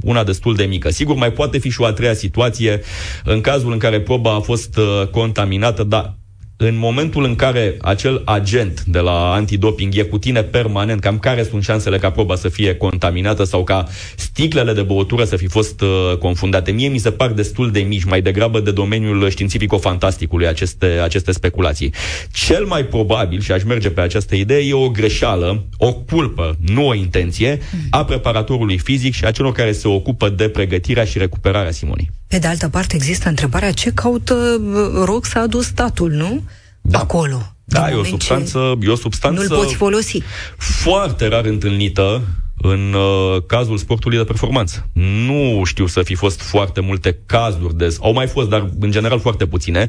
una 0.02 0.24
destul 0.24 0.54
de 0.54 0.64
mică. 0.64 0.90
Sigur, 0.90 1.16
mai 1.16 1.32
poate 1.32 1.58
fi 1.58 1.70
și 1.70 1.80
o 1.80 1.84
a 1.84 1.92
treia 1.92 2.14
situație 2.14 2.80
în 3.24 3.40
cazul 3.40 3.72
în 3.72 3.78
care 3.78 4.00
proba 4.00 4.34
a 4.34 4.40
fost 4.40 4.76
uh, 4.76 5.06
contaminată, 5.06 5.82
dar 5.82 6.14
în 6.56 6.76
momentul 6.76 7.25
în 7.25 7.34
care 7.34 7.76
acel 7.80 8.23
agent 8.25 8.84
de 8.84 8.99
la 8.99 9.32
antidoping 9.32 9.96
e 9.96 10.02
cu 10.02 10.18
tine 10.18 10.42
permanent, 10.42 11.00
cam 11.00 11.18
care 11.18 11.42
sunt 11.42 11.62
șansele 11.62 11.99
ca 11.99 12.11
proba 12.11 12.37
să 12.37 12.49
fie 12.49 12.75
contaminată 12.75 13.44
sau 13.44 13.64
ca 13.64 13.84
sticlele 14.16 14.73
de 14.73 14.82
băutură 14.82 15.25
să 15.25 15.37
fi 15.37 15.46
fost 15.46 15.80
uh, 15.80 16.16
confundate. 16.18 16.70
Mie 16.70 16.88
mi 16.88 16.99
se 16.99 17.11
par 17.11 17.30
destul 17.30 17.70
de 17.70 17.80
mici, 17.80 18.04
mai 18.04 18.23
degrabă 18.23 18.61
de 18.61 18.70
domeniul 18.70 19.30
științifico-fantasticului 19.30 20.46
aceste, 20.46 20.87
aceste 20.87 21.32
speculații. 21.32 21.92
Cel 22.32 22.64
mai 22.64 22.84
probabil, 22.84 23.40
și 23.40 23.52
aș 23.52 23.62
merge 23.62 23.90
pe 23.90 24.00
această 24.00 24.34
idee, 24.34 24.66
e 24.66 24.75
o 24.75 24.88
greșeală, 24.88 25.64
o 25.76 25.92
culpă, 25.92 26.56
nu 26.66 26.87
o 26.87 26.94
intenție, 26.94 27.58
a 27.90 28.04
preparatorului 28.04 28.78
fizic 28.78 29.14
și 29.14 29.25
a 29.25 29.30
celor 29.30 29.52
care 29.52 29.73
se 29.73 29.88
ocupă 29.88 30.28
de 30.28 30.49
pregătirea 30.49 31.04
și 31.04 31.18
recuperarea 31.18 31.70
Simonii. 31.70 32.11
Pe 32.34 32.40
de 32.40 32.46
altă 32.46 32.68
parte, 32.68 32.94
există 32.94 33.28
întrebarea 33.28 33.72
ce 33.72 33.92
caută 33.92 34.34
uh, 34.34 35.02
rog 35.04 35.24
să 35.24 35.38
adus 35.38 35.66
statul, 35.66 36.10
nu? 36.10 36.42
Da. 36.80 36.98
Acolo. 36.98 37.54
Da, 37.64 37.90
e 37.90 37.94
o 37.94 38.04
substanță, 38.04 38.78
e 38.82 38.88
o 38.88 38.94
substanță 38.94 39.42
nu-l 39.42 39.58
poți 39.58 39.74
folosi. 39.74 40.22
foarte 40.56 41.28
rar 41.28 41.44
întâlnită 41.44 42.22
în 42.66 42.94
uh, 42.94 43.42
cazul 43.47 43.76
sportului 43.76 44.16
de 44.16 44.25
performanță. 44.25 44.88
Nu 45.26 45.62
știu 45.64 45.87
să 45.87 46.02
fi 46.02 46.14
fost 46.14 46.40
foarte 46.40 46.80
multe 46.80 47.18
cazuri 47.26 47.76
de... 47.76 47.97
Au 48.00 48.12
mai 48.12 48.26
fost, 48.26 48.49
dar 48.49 48.71
în 48.80 48.90
general 48.90 49.21
foarte 49.21 49.47
puține. 49.47 49.87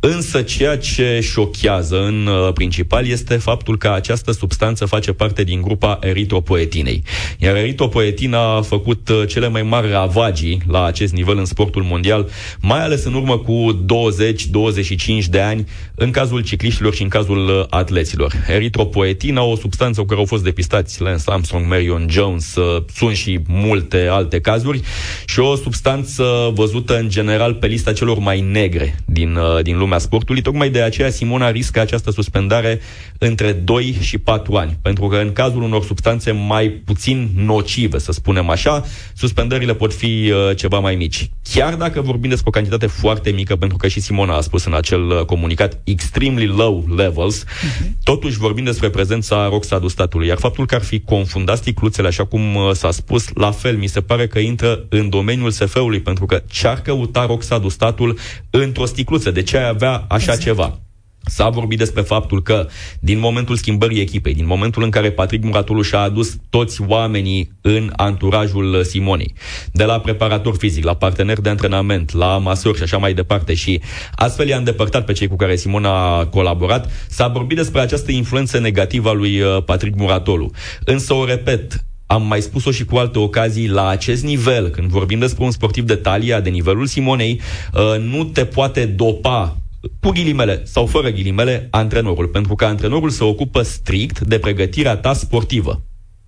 Însă 0.00 0.42
ceea 0.42 0.78
ce 0.78 1.20
șochează 1.22 2.04
în 2.04 2.26
uh, 2.26 2.52
principal 2.52 3.06
este 3.06 3.36
faptul 3.36 3.78
că 3.78 3.88
această 3.88 4.32
substanță 4.32 4.84
face 4.84 5.12
parte 5.12 5.44
din 5.44 5.62
grupa 5.62 5.98
eritropoetinei. 6.02 7.02
Iar 7.38 7.56
eritropoetina 7.56 8.56
a 8.56 8.60
făcut 8.62 9.08
uh, 9.08 9.22
cele 9.28 9.48
mai 9.48 9.62
mari 9.62 9.90
ravagii 9.90 10.62
la 10.66 10.84
acest 10.84 11.12
nivel 11.12 11.38
în 11.38 11.44
sportul 11.44 11.82
mondial, 11.82 12.28
mai 12.60 12.82
ales 12.82 13.04
în 13.04 13.14
urmă 13.14 13.38
cu 13.38 13.84
20-25 15.22 15.24
de 15.30 15.40
ani, 15.40 15.66
în 15.94 16.10
cazul 16.10 16.42
cicliștilor 16.42 16.94
și 16.94 17.02
în 17.02 17.08
cazul 17.08 17.48
uh, 17.48 17.64
atleților. 17.70 18.32
Eritropoetina, 18.48 19.42
o 19.42 19.56
substanță 19.56 20.00
cu 20.00 20.06
care 20.06 20.20
au 20.20 20.26
fost 20.26 20.42
depistați 20.42 21.00
Lance 21.00 21.22
Armstrong, 21.26 21.66
Marion 21.66 22.08
Jones, 22.10 22.54
uh, 22.54 22.82
sunt 22.94 23.16
și 23.16 23.40
multe 23.46 24.06
alte 24.10 24.40
cazuri, 24.40 24.80
și 25.26 25.40
o 25.40 25.56
substanță 25.56 26.50
văzută 26.54 26.98
în 26.98 27.08
general 27.08 27.54
pe 27.54 27.66
lista 27.66 27.92
celor 27.92 28.18
mai 28.18 28.40
negre 28.40 28.96
din, 29.04 29.34
uh, 29.34 29.62
din 29.62 29.78
lumea 29.78 29.98
sportului. 29.98 30.42
Tocmai 30.42 30.70
de 30.70 30.80
aceea 30.82 31.10
Simona 31.10 31.50
riscă 31.50 31.80
această 31.80 32.10
suspendare 32.10 32.80
între 33.18 33.52
2 33.52 33.96
și 34.00 34.18
4 34.18 34.54
ani, 34.54 34.78
pentru 34.82 35.06
că 35.06 35.16
în 35.16 35.32
cazul 35.32 35.62
unor 35.62 35.84
substanțe 35.84 36.30
mai 36.30 36.68
puțin 36.68 37.28
nocive, 37.34 37.98
să 37.98 38.12
spunem 38.12 38.48
așa, 38.48 38.84
suspendările 39.14 39.74
pot 39.74 39.94
fi 39.94 40.32
uh, 40.32 40.56
ceva 40.56 40.78
mai 40.78 40.94
mici. 40.94 41.30
Chiar 41.52 41.74
dacă 41.74 42.00
vorbim 42.00 42.28
despre 42.28 42.48
o 42.48 42.52
cantitate 42.52 42.86
foarte 42.86 43.30
mică, 43.30 43.56
pentru 43.56 43.76
că 43.76 43.88
și 43.88 44.00
Simona 44.00 44.36
a 44.36 44.40
spus 44.40 44.64
în 44.64 44.74
acel 44.74 45.24
comunicat 45.24 45.80
extremely 45.84 46.46
low 46.46 46.84
levels, 46.96 47.44
uh-huh. 47.44 47.86
totuși 48.02 48.38
vorbim 48.38 48.64
despre 48.64 48.90
prezența 48.90 49.48
roxadustatului, 49.48 50.26
iar 50.26 50.38
faptul 50.38 50.66
că 50.66 50.74
ar 50.74 50.82
fi 50.82 51.00
confundat 51.00 51.56
sticluțe 51.56 51.99
produsele, 52.00 52.08
așa 52.08 52.24
cum 52.24 52.54
uh, 52.54 52.74
s-a 52.74 52.90
spus, 52.90 53.28
la 53.34 53.50
fel, 53.50 53.76
mi 53.76 53.86
se 53.86 54.00
pare 54.00 54.26
că 54.26 54.38
intră 54.38 54.86
în 54.88 55.08
domeniul 55.08 55.50
SF-ului, 55.50 56.00
pentru 56.00 56.26
că 56.26 56.42
ce-ar 56.50 56.80
căuta 56.80 57.26
Roxadu 57.26 57.68
statul 57.68 58.18
într-o 58.50 58.84
sticluță? 58.84 59.30
De 59.30 59.42
ce 59.42 59.56
ai 59.56 59.68
avea 59.68 60.04
așa 60.08 60.32
exact. 60.32 60.42
ceva? 60.42 60.78
S-a 61.24 61.48
vorbit 61.48 61.78
despre 61.78 62.02
faptul 62.02 62.42
că 62.42 62.66
din 63.00 63.18
momentul 63.18 63.56
schimbării 63.56 64.00
echipei, 64.00 64.34
din 64.34 64.46
momentul 64.46 64.82
în 64.82 64.90
care 64.90 65.10
Patrick 65.10 65.44
Muratulu 65.44 65.82
și-a 65.82 65.98
adus 65.98 66.36
toți 66.50 66.82
oamenii 66.86 67.50
în 67.60 67.92
anturajul 67.96 68.84
Simonei, 68.84 69.34
de 69.72 69.84
la 69.84 70.00
preparator 70.00 70.56
fizic, 70.56 70.84
la 70.84 70.94
partener 70.94 71.40
de 71.40 71.48
antrenament, 71.48 72.12
la 72.12 72.38
masor 72.38 72.76
și 72.76 72.82
așa 72.82 72.96
mai 72.96 73.14
departe 73.14 73.54
și 73.54 73.80
astfel 74.14 74.48
i-a 74.48 74.56
îndepărtat 74.56 75.04
pe 75.04 75.12
cei 75.12 75.28
cu 75.28 75.36
care 75.36 75.56
Simona 75.56 76.18
a 76.18 76.26
colaborat, 76.26 76.90
s-a 77.08 77.28
vorbit 77.28 77.56
despre 77.56 77.80
această 77.80 78.12
influență 78.12 78.58
negativă 78.58 79.08
a 79.08 79.12
lui 79.12 79.40
uh, 79.40 79.62
Patrick 79.64 79.98
Muratolu. 79.98 80.50
Însă 80.84 81.14
o 81.14 81.24
repet, 81.24 81.84
am 82.10 82.26
mai 82.26 82.40
spus-o 82.40 82.70
și 82.70 82.84
cu 82.84 82.96
alte 82.96 83.18
ocazii, 83.18 83.68
la 83.68 83.88
acest 83.88 84.24
nivel, 84.24 84.68
când 84.68 84.88
vorbim 84.88 85.18
despre 85.18 85.44
un 85.44 85.50
sportiv 85.50 85.84
de 85.84 85.94
talia, 85.94 86.40
de 86.40 86.50
nivelul 86.50 86.86
Simonei, 86.86 87.40
uh, 87.72 88.00
nu 88.00 88.24
te 88.24 88.44
poate 88.44 88.86
dopa 88.86 89.56
cu 90.00 90.10
ghilimele 90.10 90.62
sau 90.64 90.86
fără 90.86 91.08
ghilimele, 91.08 91.68
antrenorul, 91.70 92.26
pentru 92.26 92.54
că 92.54 92.64
antrenorul 92.64 93.10
se 93.10 93.24
ocupă 93.24 93.62
strict 93.62 94.20
de 94.20 94.38
pregătirea 94.38 94.96
ta 94.96 95.12
sportivă. 95.12 95.82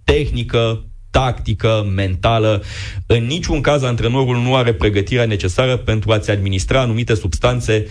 Tehnică, 0.05 0.85
tactică, 1.11 1.91
mentală. 1.95 2.62
În 3.07 3.25
niciun 3.25 3.61
caz 3.61 3.83
antrenorul 3.83 4.37
nu 4.37 4.55
are 4.55 4.73
pregătirea 4.73 5.27
necesară 5.27 5.77
pentru 5.77 6.12
a-ți 6.12 6.31
administra 6.31 6.81
anumite 6.81 7.15
substanțe 7.15 7.87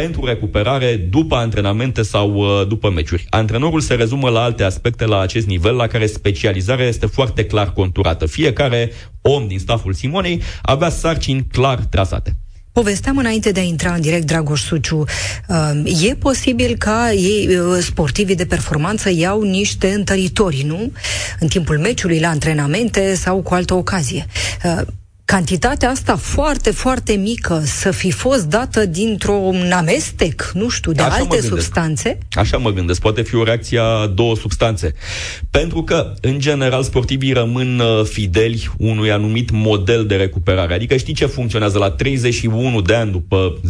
pentru 0.00 0.24
recuperare 0.24 0.96
după 0.96 1.36
antrenamente 1.36 2.02
sau 2.02 2.34
uh, 2.34 2.66
după 2.68 2.90
meciuri. 2.90 3.26
Antrenorul 3.30 3.80
se 3.80 3.94
rezumă 3.94 4.28
la 4.28 4.42
alte 4.42 4.62
aspecte 4.62 5.04
la 5.04 5.20
acest 5.20 5.46
nivel, 5.46 5.74
la 5.74 5.86
care 5.86 6.06
specializarea 6.06 6.86
este 6.86 7.06
foarte 7.06 7.44
clar 7.44 7.72
conturată. 7.72 8.26
Fiecare 8.26 8.92
om 9.20 9.46
din 9.46 9.58
staful 9.58 9.92
Simonei 9.92 10.42
avea 10.62 10.88
sarcini 10.88 11.46
clar 11.52 11.78
trasate. 11.78 12.36
Povesteam 12.72 13.18
înainte 13.18 13.52
de 13.52 13.60
a 13.60 13.62
intra 13.62 13.92
în 13.92 14.00
direct, 14.00 14.26
Dragoș 14.26 14.60
Suciu, 14.60 15.04
uh, 15.48 16.08
e 16.08 16.14
posibil 16.14 16.74
ca 16.76 17.12
ei, 17.12 17.56
uh, 17.56 17.78
sportivii 17.80 18.34
de 18.34 18.46
performanță, 18.46 19.10
iau 19.10 19.42
niște 19.42 19.88
întăritori, 19.88 20.62
nu? 20.66 20.92
În 21.40 21.48
timpul 21.48 21.78
meciului, 21.78 22.20
la 22.20 22.28
antrenamente 22.28 23.14
sau 23.14 23.42
cu 23.42 23.54
altă 23.54 23.74
ocazie 23.74 24.26
cantitatea 25.34 25.90
asta 25.90 26.16
foarte, 26.16 26.70
foarte 26.70 27.12
mică 27.12 27.62
să 27.64 27.90
fi 27.90 28.10
fost 28.10 28.44
dată 28.44 28.86
dintr-un 28.86 29.70
amestec, 29.72 30.50
nu 30.54 30.68
știu, 30.68 30.92
de 30.92 31.02
Așa 31.02 31.14
alte 31.14 31.40
substanțe? 31.40 32.18
Așa 32.32 32.56
mă 32.56 32.70
gândesc. 32.70 33.00
Poate 33.00 33.22
fi 33.22 33.34
o 33.34 33.44
reacție 33.44 33.78
a 33.78 34.06
două 34.06 34.36
substanțe. 34.36 34.94
Pentru 35.50 35.82
că, 35.82 36.14
în 36.20 36.38
general, 36.38 36.82
sportivii 36.82 37.32
rămân 37.32 37.78
uh, 37.78 38.04
fideli 38.04 38.70
unui 38.78 39.10
anumit 39.10 39.50
model 39.50 40.06
de 40.06 40.16
recuperare. 40.16 40.74
Adică 40.74 40.96
știi 40.96 41.14
ce 41.14 41.26
funcționează 41.26 41.78
la 41.78 41.90
31 41.90 42.80
de 42.80 42.94
ani, 42.94 43.10
după 43.10 43.60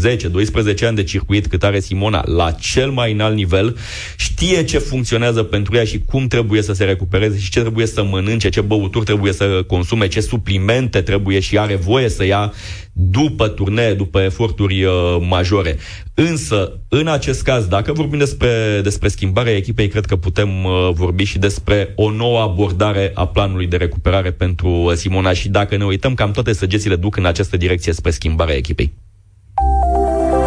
10-12 0.82 0.86
ani 0.86 0.96
de 0.96 1.02
circuit 1.02 1.46
cât 1.46 1.64
are 1.64 1.80
Simona, 1.80 2.22
la 2.26 2.50
cel 2.50 2.90
mai 2.90 3.12
înalt 3.12 3.34
nivel, 3.34 3.76
știe 4.16 4.64
ce 4.64 4.78
funcționează 4.78 5.42
pentru 5.42 5.76
ea 5.76 5.84
și 5.84 6.02
cum 6.06 6.26
trebuie 6.26 6.62
să 6.62 6.72
se 6.72 6.84
recupereze 6.84 7.38
și 7.38 7.50
ce 7.50 7.60
trebuie 7.60 7.86
să 7.86 8.04
mănânce, 8.04 8.48
ce 8.48 8.60
băuturi 8.60 9.04
trebuie 9.04 9.32
să 9.32 9.62
consume, 9.66 10.08
ce 10.08 10.20
suplimente 10.20 11.00
trebuie 11.00 11.40
și 11.48 11.58
are 11.58 11.76
voie 11.76 12.08
să 12.08 12.24
ia 12.24 12.52
după 12.92 13.48
turnee, 13.48 13.94
după 13.94 14.20
eforturi 14.20 14.84
uh, 14.84 14.92
majore. 15.28 15.76
Însă, 16.14 16.80
în 16.88 17.08
acest 17.08 17.42
caz, 17.42 17.64
dacă 17.64 17.92
vorbim 17.92 18.18
despre, 18.18 18.80
despre 18.82 19.08
schimbarea 19.08 19.56
echipei, 19.56 19.88
cred 19.88 20.04
că 20.04 20.16
putem 20.16 20.64
uh, 20.64 20.90
vorbi 20.92 21.24
și 21.24 21.38
despre 21.38 21.92
o 21.96 22.10
nouă 22.10 22.40
abordare 22.40 23.10
a 23.14 23.26
planului 23.26 23.66
de 23.66 23.76
recuperare 23.76 24.30
pentru 24.30 24.68
uh, 24.68 24.92
Simona 24.92 25.32
și 25.32 25.48
dacă 25.48 25.76
ne 25.76 25.84
uităm, 25.84 26.14
cam 26.14 26.30
toate 26.30 26.52
săgețile 26.52 26.96
duc 26.96 27.16
în 27.16 27.26
această 27.26 27.56
direcție 27.56 27.92
spre 27.92 28.10
schimbarea 28.10 28.56
echipei. 28.56 28.92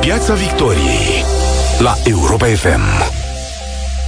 Piața 0.01 0.33
Victoriei 0.33 1.23
la 1.79 1.93
Europa 2.05 2.45
FM. 2.45 3.20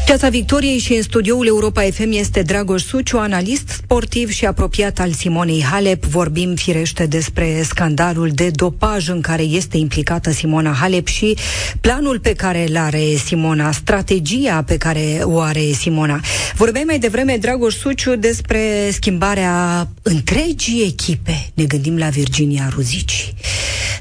Piața 0.06 0.30
Victoriei 0.30 0.78
și 0.78 0.94
în 0.94 1.02
studioul 1.02 1.48
Europa 1.48 1.82
FM 1.82 2.12
este 2.12 2.42
Dragoș 2.42 2.82
Suciu, 2.82 3.18
analist 3.18 3.70
sportiv 3.70 4.30
și 4.30 4.46
apropiat 4.46 5.00
al 5.00 5.12
Simonei 5.12 5.64
Halep. 5.64 6.04
Vorbim 6.04 6.56
firește 6.56 7.06
despre 7.06 7.62
scandalul 7.66 8.30
de 8.30 8.50
dopaj 8.50 9.08
în 9.08 9.22
care 9.22 9.42
este 9.42 9.78
implicată 9.78 10.32
Simona 10.32 10.72
Halep 10.72 11.08
și 11.08 11.38
planul 11.82 12.20
pe 12.20 12.34
care 12.34 12.66
îl 12.70 12.78
are 12.78 13.16
Simona, 13.26 13.72
strategia 13.72 14.64
pe 14.64 14.78
care 14.78 15.20
o 15.24 15.40
are 15.40 15.72
Simona. 15.72 16.20
Vorbeam 16.56 16.86
mai 16.86 17.00
devreme, 17.00 17.38
Dragoș 17.38 17.74
Suciu, 17.74 18.16
despre 18.16 18.90
schimbarea 18.92 19.88
întregii 20.02 20.84
echipe. 20.84 21.52
Ne 21.54 21.64
gândim 21.64 21.98
la 21.98 22.08
Virginia 22.08 22.70
Ruzici. 22.76 23.34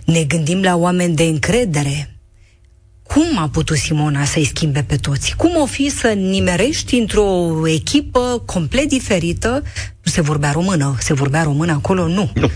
Ne 0.05 0.25
gândim 0.25 0.63
la 0.63 0.77
oameni 0.77 1.15
de 1.15 1.23
încredere 1.23 2.13
cum 3.15 3.39
a 3.39 3.49
putut 3.49 3.77
Simona 3.77 4.25
să-i 4.25 4.45
schimbe 4.45 4.83
pe 4.83 4.97
toți? 4.97 5.37
Cum 5.37 5.57
o 5.57 5.67
fi 5.67 5.89
să 5.89 6.09
nimerești 6.09 6.95
într-o 6.95 7.61
echipă 7.69 8.43
complet 8.47 8.89
diferită? 8.89 9.63
Nu 10.03 10.11
se 10.13 10.21
vorbea 10.21 10.51
română, 10.51 10.97
se 11.01 11.13
vorbea 11.13 11.43
română 11.43 11.73
acolo? 11.73 12.07
Nu. 12.07 12.31
Nu. 12.35 12.51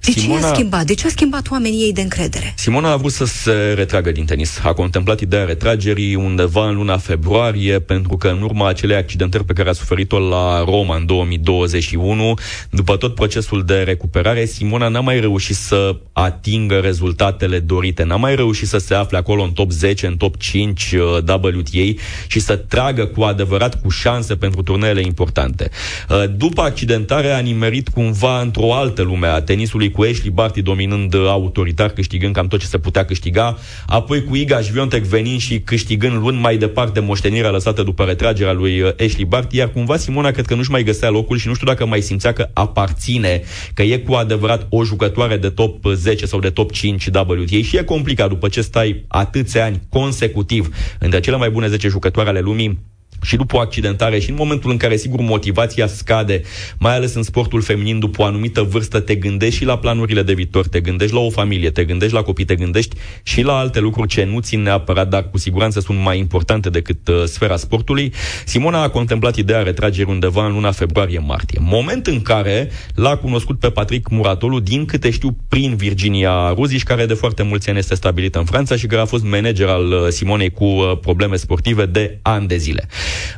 De 0.00 0.10
Simona... 0.10 0.40
ce 0.40 0.46
a 0.46 0.52
schimbat? 0.52 0.84
De 0.84 0.94
ce 0.94 1.06
a 1.06 1.10
schimbat 1.10 1.50
oamenii 1.50 1.82
ei 1.82 1.92
de 1.92 2.00
încredere? 2.00 2.54
Simona 2.56 2.90
a 2.90 2.96
vrut 2.96 3.12
să 3.12 3.24
se 3.24 3.72
retragă 3.76 4.10
din 4.10 4.24
tenis. 4.24 4.60
A 4.62 4.72
contemplat 4.72 5.20
ideea 5.20 5.44
retragerii 5.44 6.14
undeva 6.14 6.68
în 6.68 6.74
luna 6.74 6.96
februarie, 6.96 7.80
pentru 7.80 8.16
că 8.16 8.28
în 8.28 8.42
urma 8.42 8.68
acelei 8.68 8.96
accidentări 8.96 9.44
pe 9.44 9.52
care 9.52 9.68
a 9.68 9.72
suferit-o 9.72 10.18
la 10.18 10.64
Roma 10.64 10.96
în 10.96 11.06
2021, 11.06 12.34
după 12.70 12.96
tot 12.96 13.14
procesul 13.14 13.64
de 13.64 13.82
recuperare, 13.82 14.44
Simona 14.44 14.88
n-a 14.88 15.00
mai 15.00 15.20
reușit 15.20 15.56
să 15.56 15.96
atingă 16.12 16.78
rezultatele 16.78 17.58
dorite. 17.58 18.02
N-a 18.02 18.16
mai 18.16 18.34
reușit 18.34 18.68
să 18.68 18.78
se 18.78 18.94
afle 18.94 19.18
acolo 19.18 19.42
în 19.42 19.52
top 19.52 19.70
10, 19.70 20.06
în 20.06 20.16
top 20.16 20.36
5 20.36 20.92
uh, 20.92 21.18
WTA 21.42 22.00
și 22.26 22.40
să 22.40 22.56
tragă 22.56 23.06
cu 23.06 23.22
adevărat 23.22 23.80
cu 23.80 23.88
șanse 23.88 24.36
pentru 24.36 24.62
turneele 24.62 25.00
importante. 25.00 25.70
Uh, 26.08 26.24
după 26.36 26.62
accidentare 26.62 27.30
a 27.30 27.38
nimerit 27.38 27.88
cumva 27.88 28.40
într-o 28.40 28.74
altă 28.74 29.02
lume 29.02 29.26
a 29.26 29.42
tenis 29.42 29.59
tenisului 29.60 29.90
cu 29.90 30.02
Ashley 30.02 30.30
Barty 30.30 30.62
dominând 30.62 31.14
uh, 31.14 31.26
autoritar, 31.26 31.90
câștigând 31.90 32.34
cam 32.34 32.46
tot 32.46 32.60
ce 32.60 32.66
se 32.66 32.78
putea 32.78 33.04
câștiga, 33.04 33.58
apoi 33.86 34.24
cu 34.24 34.36
Iga 34.36 34.60
Świątek 34.60 35.02
venind 35.08 35.40
și 35.40 35.60
câștigând 35.60 36.20
luând 36.20 36.40
mai 36.40 36.56
departe 36.56 37.00
moștenirea 37.00 37.50
lăsată 37.50 37.82
după 37.82 38.04
retragerea 38.04 38.52
lui 38.52 38.80
uh, 38.80 38.90
Ashley 39.06 39.24
Barty, 39.24 39.56
iar 39.56 39.68
cumva 39.68 39.96
Simona 39.96 40.30
cred 40.30 40.46
că 40.46 40.54
nu-și 40.54 40.70
mai 40.70 40.82
găsea 40.82 41.08
locul 41.08 41.36
și 41.36 41.48
nu 41.48 41.54
știu 41.54 41.66
dacă 41.66 41.86
mai 41.86 42.00
simțea 42.00 42.32
că 42.32 42.48
aparține, 42.52 43.42
că 43.74 43.82
e 43.82 43.98
cu 43.98 44.12
adevărat 44.12 44.66
o 44.70 44.84
jucătoare 44.84 45.36
de 45.36 45.48
top 45.48 45.84
10 45.94 46.26
sau 46.26 46.40
de 46.40 46.50
top 46.50 46.72
5 46.72 47.06
WTA 47.06 47.62
și 47.62 47.76
e 47.76 47.82
complicat. 47.82 48.28
După 48.28 48.48
ce 48.48 48.60
stai 48.60 49.04
atâția 49.08 49.64
ani 49.64 49.80
consecutiv 49.88 50.68
între 50.98 51.20
cele 51.20 51.36
mai 51.36 51.50
bune 51.50 51.66
10 51.66 51.88
jucătoare 51.88 52.28
ale 52.28 52.40
lumii 52.40 52.78
și 53.22 53.36
după 53.36 53.56
o 53.56 53.60
accidentare 53.60 54.18
și 54.18 54.30
în 54.30 54.36
momentul 54.38 54.70
în 54.70 54.76
care, 54.76 54.96
sigur, 54.96 55.20
motivația 55.20 55.86
scade, 55.86 56.42
mai 56.78 56.94
ales 56.94 57.14
în 57.14 57.22
sportul 57.22 57.62
feminin, 57.62 57.98
după 57.98 58.22
o 58.22 58.24
anumită 58.24 58.62
vârstă, 58.62 59.00
te 59.00 59.14
gândești 59.14 59.56
și 59.56 59.64
la 59.64 59.78
planurile 59.78 60.22
de 60.22 60.32
viitor, 60.32 60.68
te 60.68 60.80
gândești 60.80 61.14
la 61.14 61.20
o 61.20 61.30
familie, 61.30 61.70
te 61.70 61.84
gândești 61.84 62.14
la 62.14 62.22
copii, 62.22 62.44
te 62.44 62.54
gândești 62.54 62.96
și 63.22 63.42
la 63.42 63.56
alte 63.58 63.80
lucruri 63.80 64.08
ce 64.08 64.24
nu 64.24 64.40
țin 64.40 64.62
neapărat, 64.62 65.08
dar 65.08 65.30
cu 65.30 65.38
siguranță 65.38 65.80
sunt 65.80 65.98
mai 65.98 66.18
importante 66.18 66.70
decât 66.70 67.08
uh, 67.08 67.24
sfera 67.24 67.56
sportului. 67.56 68.12
Simona 68.44 68.82
a 68.82 68.88
contemplat 68.88 69.36
ideea 69.36 69.62
retragerii 69.62 70.12
undeva 70.12 70.46
în 70.46 70.52
luna 70.52 70.70
februarie-martie. 70.70 71.58
Moment 71.62 72.06
în 72.06 72.22
care 72.22 72.70
l-a 72.94 73.16
cunoscut 73.16 73.58
pe 73.58 73.70
Patrick 73.70 74.10
Muratolu, 74.10 74.60
din 74.60 74.84
câte 74.84 75.10
știu, 75.10 75.36
prin 75.48 75.76
Virginia 75.76 76.52
Ruziș, 76.52 76.82
care 76.82 77.06
de 77.06 77.14
foarte 77.14 77.42
mulți 77.42 77.68
ani 77.68 77.78
este 77.78 77.94
stabilită 77.94 78.38
în 78.38 78.44
Franța 78.44 78.76
și 78.76 78.86
care 78.86 79.00
a 79.00 79.04
fost 79.04 79.24
manager 79.24 79.68
al 79.68 79.92
uh, 79.92 80.08
Simonei 80.08 80.50
cu 80.50 80.64
uh, 80.64 80.98
probleme 81.00 81.36
sportive 81.36 81.86
de 81.86 82.18
ani 82.22 82.46
de 82.46 82.56
zile. 82.56 82.88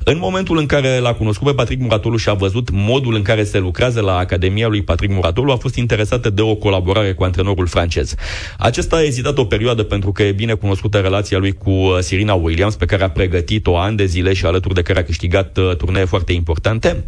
În 0.05 0.19
momentul 0.19 0.59
în 0.59 0.67
care 0.67 0.99
l-a 0.99 1.15
cunoscut 1.15 1.47
pe 1.47 1.55
Patrick 1.55 1.83
Muratolu 1.83 2.17
și 2.17 2.29
a 2.29 2.35
văzut 2.35 2.71
modul 2.71 3.15
în 3.15 3.23
care 3.23 3.45
se 3.45 3.59
lucrează 3.59 4.01
la 4.01 4.17
Academia 4.17 4.69
lui 4.69 4.83
Patrick 4.83 5.13
Muratolu, 5.13 5.53
a 5.53 5.57
fost 5.57 5.75
interesată 5.77 6.31
de 6.31 6.43
o 6.43 6.55
colaborare 6.55 7.13
cu 7.13 7.25
antrenorul 7.25 7.67
francez. 7.67 8.15
Acesta 8.59 8.97
a 8.97 9.03
ezitat 9.03 9.39
o 9.39 9.45
perioadă 9.45 9.83
pentru 9.83 10.13
că 10.13 10.23
e 10.23 10.33
bine 10.33 10.55
cunoscută 10.55 10.99
relația 10.99 11.39
lui 11.39 11.53
cu 11.53 11.71
uh, 11.71 11.99
Serena 12.01 12.35
Williams, 12.35 12.75
pe 12.75 12.85
care 12.85 13.03
a 13.03 13.11
pregătit-o 13.11 13.79
ani 13.79 13.97
de 13.97 14.05
zile 14.05 14.33
și 14.33 14.47
alături 14.47 14.75
de 14.75 14.83
care 14.83 14.99
a 14.99 15.05
câștigat 15.05 15.57
uh, 15.57 15.77
turnee 15.77 16.05
foarte 16.05 16.33
importante. 16.33 17.05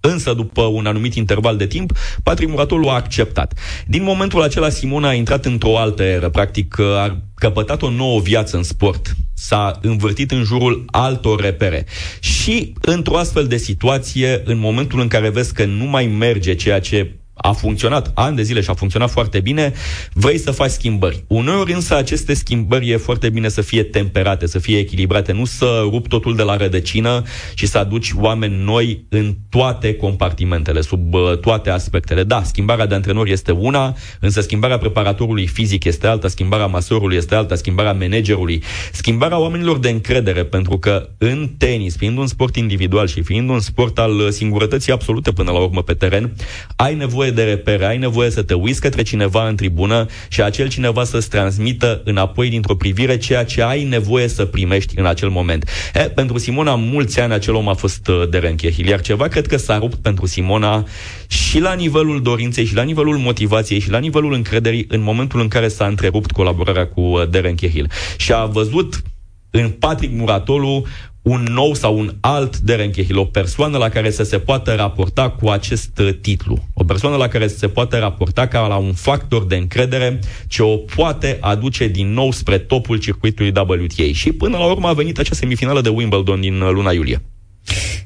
Însă, 0.00 0.32
după 0.32 0.62
un 0.62 0.86
anumit 0.86 1.14
interval 1.14 1.56
de 1.56 1.66
timp, 1.66 1.92
Patrick 2.22 2.50
Muratolu 2.50 2.88
a 2.88 2.94
acceptat. 2.94 3.58
Din 3.86 4.02
momentul 4.02 4.42
acela, 4.42 4.68
Simona 4.68 5.08
a 5.08 5.14
intrat 5.14 5.44
într-o 5.44 5.78
altă 5.78 6.02
eră. 6.02 6.28
Practic, 6.28 6.78
a 6.78 7.22
căpătat 7.34 7.82
o 7.82 7.90
nouă 7.90 8.20
viață 8.20 8.56
în 8.56 8.62
sport. 8.62 9.16
S-a 9.34 9.78
învârtit 9.82 10.30
în 10.30 10.44
jurul 10.44 10.84
altor 10.86 11.40
repere. 11.40 11.86
Și, 12.20 12.72
într-o 12.80 13.16
astfel 13.16 13.46
de 13.46 13.56
situație, 13.56 14.42
în 14.44 14.58
momentul 14.58 15.00
în 15.00 15.08
care 15.08 15.28
vezi 15.28 15.54
că 15.54 15.64
nu 15.64 15.84
mai 15.84 16.06
merge 16.06 16.54
ceea 16.54 16.80
ce 16.80 17.17
a 17.40 17.52
funcționat 17.52 18.10
ani 18.14 18.36
de 18.36 18.42
zile 18.42 18.60
și 18.60 18.70
a 18.70 18.74
funcționat 18.74 19.10
foarte 19.10 19.40
bine, 19.40 19.72
vrei 20.12 20.38
să 20.38 20.50
faci 20.50 20.70
schimbări. 20.70 21.24
Uneori 21.26 21.72
însă 21.72 21.96
aceste 21.96 22.34
schimbări 22.34 22.90
e 22.90 22.96
foarte 22.96 23.30
bine 23.30 23.48
să 23.48 23.60
fie 23.60 23.82
temperate, 23.82 24.46
să 24.46 24.58
fie 24.58 24.78
echilibrate, 24.78 25.32
nu 25.32 25.44
să 25.44 25.80
rup 25.90 26.08
totul 26.08 26.36
de 26.36 26.42
la 26.42 26.56
rădăcină 26.56 27.22
și 27.54 27.66
să 27.66 27.78
aduci 27.78 28.12
oameni 28.16 28.64
noi 28.64 29.04
în 29.08 29.34
toate 29.48 29.94
compartimentele, 29.94 30.80
sub 30.80 31.14
uh, 31.14 31.38
toate 31.38 31.70
aspectele. 31.70 32.22
Da, 32.24 32.42
schimbarea 32.42 32.86
de 32.86 32.94
antrenor 32.94 33.28
este 33.28 33.52
una, 33.52 33.96
însă 34.20 34.40
schimbarea 34.40 34.78
preparatorului 34.78 35.46
fizic 35.46 35.84
este 35.84 36.06
alta, 36.06 36.28
schimbarea 36.28 36.66
masorului 36.66 37.16
este 37.16 37.34
alta, 37.34 37.54
schimbarea 37.54 37.92
managerului, 37.92 38.62
schimbarea 38.92 39.38
oamenilor 39.38 39.78
de 39.78 39.88
încredere, 39.88 40.44
pentru 40.44 40.78
că 40.78 41.08
în 41.18 41.50
tenis, 41.58 41.96
fiind 41.96 42.18
un 42.18 42.26
sport 42.26 42.56
individual 42.56 43.06
și 43.06 43.22
fiind 43.22 43.48
un 43.48 43.60
sport 43.60 43.98
al 43.98 44.30
singurătății 44.30 44.92
absolute 44.92 45.32
până 45.32 45.50
la 45.50 45.58
urmă 45.58 45.82
pe 45.82 45.94
teren, 45.94 46.32
ai 46.76 46.94
nevoie 46.94 47.27
nevoie 47.28 47.46
de 47.46 47.54
repere, 47.54 47.86
ai 47.86 47.98
nevoie 47.98 48.30
să 48.30 48.42
te 48.42 48.54
uiți 48.54 48.80
către 48.80 49.02
cineva 49.02 49.48
în 49.48 49.56
tribună 49.56 50.06
și 50.28 50.42
acel 50.42 50.68
cineva 50.68 51.04
să-ți 51.04 51.28
transmită 51.28 52.00
înapoi 52.04 52.48
dintr-o 52.48 52.74
privire 52.74 53.16
ceea 53.18 53.44
ce 53.44 53.62
ai 53.62 53.84
nevoie 53.84 54.28
să 54.28 54.44
primești 54.44 54.98
în 54.98 55.06
acel 55.06 55.28
moment. 55.28 55.68
E, 55.94 56.00
pentru 56.00 56.38
Simona, 56.38 56.74
mulți 56.74 57.20
ani 57.20 57.32
acel 57.32 57.54
om 57.54 57.68
a 57.68 57.74
fost 57.74 58.08
uh, 58.08 58.28
de 58.30 58.38
Renchehil, 58.38 58.86
iar 58.86 59.00
ceva 59.00 59.28
cred 59.28 59.46
că 59.46 59.56
s-a 59.56 59.78
rupt 59.78 59.94
pentru 59.94 60.26
Simona 60.26 60.84
și 61.26 61.60
la 61.60 61.74
nivelul 61.74 62.22
dorinței, 62.22 62.64
și 62.64 62.74
la 62.74 62.82
nivelul 62.82 63.16
motivației, 63.16 63.78
și 63.78 63.90
la 63.90 63.98
nivelul 63.98 64.32
încrederii 64.32 64.84
în 64.88 65.02
momentul 65.02 65.40
în 65.40 65.48
care 65.48 65.68
s-a 65.68 65.86
întrerupt 65.86 66.30
colaborarea 66.30 66.86
cu 66.86 67.00
uh, 67.00 67.28
Deren 67.30 67.54
Chehil. 67.54 67.90
Și 68.16 68.32
a 68.32 68.44
văzut 68.44 69.02
în 69.50 69.68
Patrick 69.70 70.14
Muratolu 70.14 70.86
un 71.28 71.42
nou 71.42 71.74
sau 71.74 71.98
un 71.98 72.14
alt 72.20 72.58
Darren 72.58 72.90
Cahill, 72.90 73.18
o 73.18 73.24
persoană 73.24 73.78
la 73.78 73.88
care 73.88 74.10
să 74.10 74.22
se 74.22 74.38
poată 74.38 74.74
raporta 74.74 75.30
cu 75.30 75.48
acest 75.48 75.98
uh, 75.98 76.14
titlu, 76.20 76.58
o 76.74 76.84
persoană 76.84 77.16
la 77.16 77.28
care 77.28 77.48
să 77.48 77.56
se 77.56 77.68
poată 77.68 77.98
raporta 77.98 78.46
ca 78.46 78.66
la 78.66 78.76
un 78.76 78.92
factor 78.92 79.46
de 79.46 79.56
încredere 79.56 80.18
ce 80.46 80.62
o 80.62 80.76
poate 80.76 81.38
aduce 81.40 81.86
din 81.86 82.12
nou 82.12 82.32
spre 82.32 82.58
topul 82.58 82.98
circuitului 82.98 83.52
WTA. 83.56 84.12
Și 84.12 84.32
până 84.32 84.56
la 84.56 84.64
urmă 84.64 84.88
a 84.88 84.92
venit 84.92 85.18
acea 85.18 85.34
semifinală 85.34 85.80
de 85.80 85.88
Wimbledon 85.88 86.40
din 86.40 86.60
uh, 86.60 86.70
luna 86.72 86.92
iulie. 86.92 87.22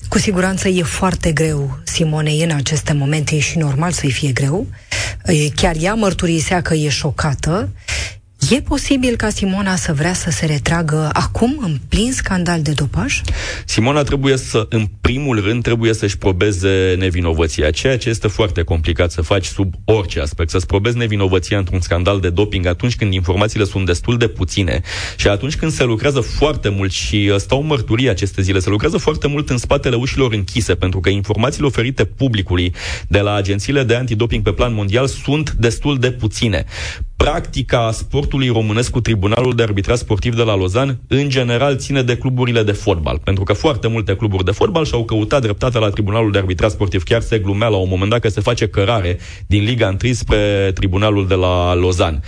Cu 0.09 0.19
siguranță 0.19 0.69
e 0.69 0.83
foarte 0.83 1.33
greu 1.33 1.79
Simonei 1.85 2.43
în 2.43 2.51
aceste 2.51 2.93
momente, 2.93 3.35
e 3.35 3.39
și 3.39 3.59
normal 3.59 3.91
să-i 3.91 4.11
fie 4.11 4.33
greu. 4.33 4.67
Chiar 5.55 5.75
ea 5.81 5.95
mărturisea 5.95 6.61
că 6.61 6.75
e 6.75 6.89
șocată. 6.89 7.69
E 8.51 8.61
posibil 8.61 9.17
ca 9.17 9.29
Simona 9.29 9.77
să 9.77 9.93
vrea 9.93 10.13
să 10.13 10.31
se 10.31 10.47
retragă 10.47 11.11
acum, 11.13 11.59
în 11.61 11.77
plin 11.89 12.13
scandal 12.13 12.63
de 12.63 12.73
dopaj? 12.73 13.21
Simona 13.65 14.03
trebuie 14.03 14.37
să, 14.37 14.67
în 14.69 14.87
primul 15.01 15.41
rând, 15.41 15.63
trebuie 15.63 15.93
să-și 15.95 16.19
probeze 16.19 16.95
nevinovăția, 16.99 17.71
ceea 17.71 17.99
ce 17.99 18.09
este 18.09 18.29
foarte 18.29 18.63
complicat 18.63 19.11
să 19.11 19.23
faci 19.23 19.45
sub 19.45 19.75
orice 19.85 20.21
aspect. 20.21 20.51
Să-ți 20.51 20.67
probezi 20.67 20.97
nevinovăția 20.97 21.59
într-un 21.59 21.81
scandal 21.81 22.21
de 22.21 22.31
doping 22.31 22.67
atunci 22.67 22.97
când 22.97 23.13
informațiile 23.13 23.65
sunt 23.65 23.87
destul 23.87 24.19
de 24.19 24.29
puține 24.29 24.81
și 25.17 25.29
atunci 25.29 25.57
când 25.57 25.73
se 25.73 25.85
lucrează 25.85 26.21
foarte 26.21 26.69
mult 26.69 26.93
și 26.93 27.31
uh, 27.33 27.37
stau 27.39 27.63
mărturii 27.63 28.09
aceste 28.09 28.43
zile, 28.43 28.59
se 28.59 28.69
lucrează 28.69 28.97
foarte 28.97 29.29
mult 29.29 29.51
în 29.51 29.59
spatele 29.59 29.97
ușilor 29.97 30.33
închise, 30.33 30.75
pentru 30.75 31.01
că 31.01 31.09
informațiile 31.09 31.67
oferite 31.67 32.05
publicului 32.05 32.75
de 33.09 33.19
la 33.19 33.35
agențiile 33.35 33.83
de 33.83 33.95
antidoping 33.95 34.43
pe 34.43 34.53
plan 34.53 34.75
mondial 34.75 35.07
sunt 35.07 35.51
destul 35.51 35.99
de 35.99 36.11
puține 36.11 36.65
practica 37.17 37.91
sportului 37.93 38.49
românesc 38.49 38.91
cu 38.91 39.01
Tribunalul 39.01 39.55
de 39.55 39.63
Arbitrat 39.63 39.99
Sportiv 39.99 40.37
de 40.37 40.43
la 40.43 40.57
Lozan, 40.57 41.01
în 41.09 41.29
general, 41.29 41.77
ține 41.77 42.03
de 42.03 42.17
cluburile 42.17 42.63
de 42.63 42.73
fotbal. 42.73 43.19
Pentru 43.25 43.45
că 43.45 43.53
foarte 43.53 43.89
multe 43.89 44.17
cluburi 44.17 44.45
de 44.45 44.51
fotbal 44.51 44.85
și-au 44.85 45.05
căutat 45.05 45.43
dreptate 45.43 45.79
la 45.79 45.89
Tribunalul 45.89 46.33
de 46.33 46.39
Arbitrat 46.39 46.71
Sportiv. 46.71 47.03
Chiar 47.03 47.21
se 47.21 47.39
glumea 47.39 47.69
la 47.69 47.77
un 47.77 47.89
moment 47.89 48.11
dat 48.11 48.21
că 48.21 48.29
se 48.29 48.41
face 48.41 48.69
cărare 48.69 49.19
din 49.47 49.65
Liga 49.65 49.97
1 50.05 50.13
spre 50.13 50.71
Tribunalul 50.75 51.27
de 51.27 51.35
la 51.35 51.75
Lozan. 51.75 52.23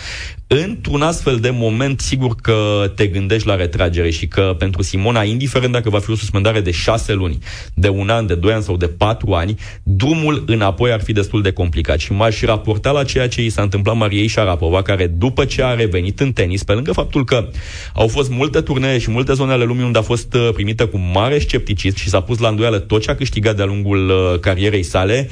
Într-un 0.62 1.02
astfel 1.02 1.36
de 1.36 1.50
moment, 1.50 2.00
sigur 2.00 2.34
că 2.42 2.92
te 2.94 3.06
gândești 3.06 3.46
la 3.46 3.54
retragere 3.54 4.10
și 4.10 4.26
că 4.26 4.54
pentru 4.58 4.82
Simona, 4.82 5.22
indiferent 5.22 5.72
dacă 5.72 5.90
va 5.90 5.98
fi 5.98 6.10
o 6.10 6.14
suspendare 6.14 6.60
de 6.60 6.70
șase 6.70 7.12
luni, 7.12 7.38
de 7.74 7.88
un 7.88 8.08
an, 8.08 8.26
de 8.26 8.34
doi 8.34 8.52
ani 8.52 8.62
sau 8.62 8.76
de 8.76 8.88
patru 8.88 9.32
ani, 9.32 9.54
drumul 9.82 10.44
înapoi 10.46 10.92
ar 10.92 11.00
fi 11.02 11.12
destul 11.12 11.42
de 11.42 11.52
complicat. 11.52 11.98
Și 11.98 12.12
m-aș 12.12 12.42
raporta 12.42 12.90
la 12.90 13.04
ceea 13.04 13.28
ce 13.28 13.44
i 13.44 13.48
s-a 13.48 13.62
întâmplat 13.62 13.96
Mariei 13.96 14.26
Șarapova, 14.26 14.82
care 14.82 15.06
după 15.06 15.44
ce 15.44 15.62
a 15.62 15.74
revenit 15.74 16.20
în 16.20 16.32
tenis, 16.32 16.62
pe 16.62 16.72
lângă 16.72 16.92
faptul 16.92 17.24
că 17.24 17.48
au 17.94 18.08
fost 18.08 18.30
multe 18.30 18.60
turnee 18.60 18.98
și 18.98 19.10
multe 19.10 19.32
zone 19.32 19.52
ale 19.52 19.64
lumii 19.64 19.84
unde 19.84 19.98
a 19.98 20.02
fost 20.02 20.34
uh, 20.34 20.48
primită 20.52 20.86
cu 20.86 20.98
mare 20.98 21.38
scepticism 21.38 21.96
și 21.96 22.08
s-a 22.08 22.20
pus 22.20 22.38
la 22.38 22.48
îndoială 22.48 22.78
tot 22.78 23.02
ce 23.02 23.10
a 23.10 23.14
câștigat 23.14 23.56
de-a 23.56 23.64
lungul 23.64 24.08
uh, 24.08 24.40
carierei 24.40 24.82
sale, 24.82 25.28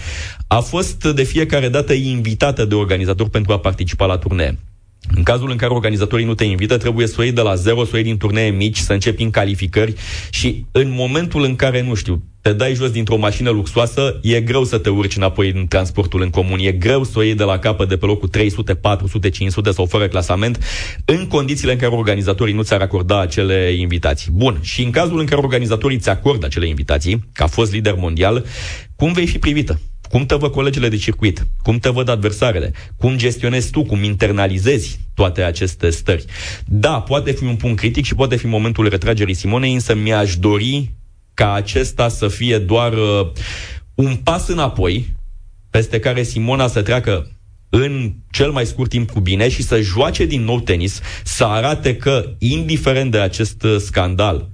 a 0.46 0.60
fost 0.60 1.04
de 1.04 1.22
fiecare 1.22 1.68
dată 1.68 1.92
invitată 1.92 2.64
de 2.64 2.74
organizator 2.74 3.28
pentru 3.28 3.52
a 3.52 3.58
participa 3.58 4.06
la 4.06 4.16
turnee. 4.16 4.58
În 5.08 5.22
cazul 5.22 5.50
în 5.50 5.56
care 5.56 5.72
organizatorii 5.72 6.24
nu 6.24 6.34
te 6.34 6.44
invită, 6.44 6.76
trebuie 6.76 7.06
să 7.06 7.14
o 7.18 7.22
iei 7.22 7.32
de 7.32 7.40
la 7.40 7.54
zero, 7.54 7.84
să 7.84 7.90
o 7.92 7.96
iei 7.96 8.04
din 8.04 8.16
turnee 8.16 8.50
mici, 8.50 8.78
să 8.78 8.92
începi 8.92 9.22
în 9.22 9.30
calificări 9.30 9.94
și 10.30 10.66
în 10.72 10.90
momentul 10.90 11.42
în 11.42 11.56
care, 11.56 11.82
nu 11.82 11.94
știu, 11.94 12.22
te 12.40 12.52
dai 12.52 12.74
jos 12.74 12.90
dintr-o 12.90 13.16
mașină 13.16 13.50
luxoasă, 13.50 14.18
e 14.22 14.40
greu 14.40 14.64
să 14.64 14.78
te 14.78 14.90
urci 14.90 15.16
înapoi 15.16 15.52
în 15.54 15.66
transportul 15.66 16.22
în 16.22 16.30
comun, 16.30 16.58
e 16.58 16.72
greu 16.72 17.04
să 17.04 17.18
o 17.18 17.22
iei 17.22 17.34
de 17.34 17.42
la 17.42 17.58
capăt 17.58 17.88
de 17.88 17.96
pe 17.96 18.06
locul 18.06 18.28
300, 18.28 18.74
400, 18.74 19.28
500 19.28 19.70
sau 19.70 19.86
fără 19.86 20.08
clasament, 20.08 20.64
în 21.04 21.26
condițiile 21.26 21.72
în 21.72 21.78
care 21.78 21.94
organizatorii 21.94 22.54
nu 22.54 22.62
ți-ar 22.62 22.80
acorda 22.80 23.20
acele 23.20 23.72
invitații. 23.78 24.30
Bun, 24.32 24.58
și 24.60 24.82
în 24.82 24.90
cazul 24.90 25.18
în 25.18 25.26
care 25.26 25.40
organizatorii 25.40 25.98
ți 25.98 26.08
acordă 26.08 26.46
acele 26.46 26.68
invitații, 26.68 27.28
ca 27.32 27.46
fost 27.46 27.72
lider 27.72 27.94
mondial, 27.94 28.44
cum 28.96 29.12
vei 29.12 29.26
fi 29.26 29.38
privită? 29.38 29.80
Cum 30.12 30.26
te 30.26 30.34
văd 30.34 30.50
colegele 30.50 30.88
de 30.88 30.96
circuit? 30.96 31.46
Cum 31.62 31.78
te 31.78 31.88
văd 31.88 32.08
adversarele? 32.08 32.72
Cum 32.96 33.16
gestionezi 33.16 33.70
tu? 33.70 33.82
Cum 33.82 34.02
internalizezi 34.02 35.00
toate 35.14 35.42
aceste 35.42 35.90
stări? 35.90 36.24
Da, 36.66 37.00
poate 37.00 37.32
fi 37.32 37.44
un 37.44 37.56
punct 37.56 37.78
critic 37.78 38.04
și 38.04 38.14
poate 38.14 38.36
fi 38.36 38.46
momentul 38.46 38.88
retragerii 38.88 39.34
Simonei, 39.34 39.72
însă 39.72 39.94
mi-aș 39.94 40.36
dori 40.36 40.90
ca 41.34 41.52
acesta 41.52 42.08
să 42.08 42.28
fie 42.28 42.58
doar 42.58 42.92
uh, 42.92 43.30
un 43.94 44.16
pas 44.16 44.48
înapoi, 44.48 45.16
peste 45.70 45.98
care 45.98 46.22
Simona 46.22 46.66
să 46.66 46.82
treacă 46.82 47.30
în 47.68 48.12
cel 48.30 48.50
mai 48.50 48.66
scurt 48.66 48.90
timp 48.90 49.10
cu 49.10 49.20
bine 49.20 49.48
și 49.48 49.62
să 49.62 49.80
joace 49.80 50.24
din 50.24 50.44
nou 50.44 50.60
tenis, 50.60 51.00
să 51.24 51.44
arate 51.44 51.96
că, 51.96 52.34
indiferent 52.38 53.10
de 53.10 53.18
acest 53.18 53.62
uh, 53.62 53.76
scandal, 53.78 54.48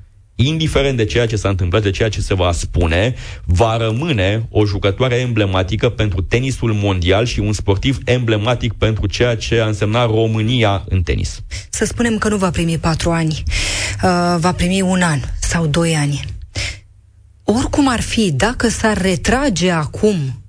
indiferent 0.46 0.96
de 0.96 1.04
ceea 1.04 1.26
ce 1.26 1.36
s-a 1.36 1.48
întâmplat, 1.48 1.82
de 1.82 1.90
ceea 1.90 2.08
ce 2.08 2.20
se 2.20 2.34
va 2.34 2.52
spune, 2.52 3.14
va 3.44 3.76
rămâne 3.76 4.46
o 4.50 4.66
jucătoare 4.66 5.14
emblematică 5.14 5.88
pentru 5.88 6.22
tenisul 6.22 6.72
mondial 6.72 7.26
și 7.26 7.40
un 7.40 7.52
sportiv 7.52 7.98
emblematic 8.04 8.72
pentru 8.72 9.06
ceea 9.06 9.36
ce 9.36 9.60
a 9.60 9.66
însemnat 9.66 10.06
România 10.06 10.84
în 10.88 11.02
tenis. 11.02 11.42
Să 11.70 11.84
spunem 11.84 12.18
că 12.18 12.28
nu 12.28 12.36
va 12.36 12.50
primi 12.50 12.78
patru 12.78 13.10
ani, 13.10 13.42
uh, 13.46 14.36
va 14.38 14.52
primi 14.56 14.80
un 14.80 15.02
an 15.02 15.20
sau 15.40 15.66
doi 15.66 15.94
ani. 15.94 16.24
Oricum 17.42 17.88
ar 17.88 18.00
fi, 18.00 18.32
dacă 18.32 18.68
s-ar 18.68 19.00
retrage 19.00 19.70
acum, 19.70 20.42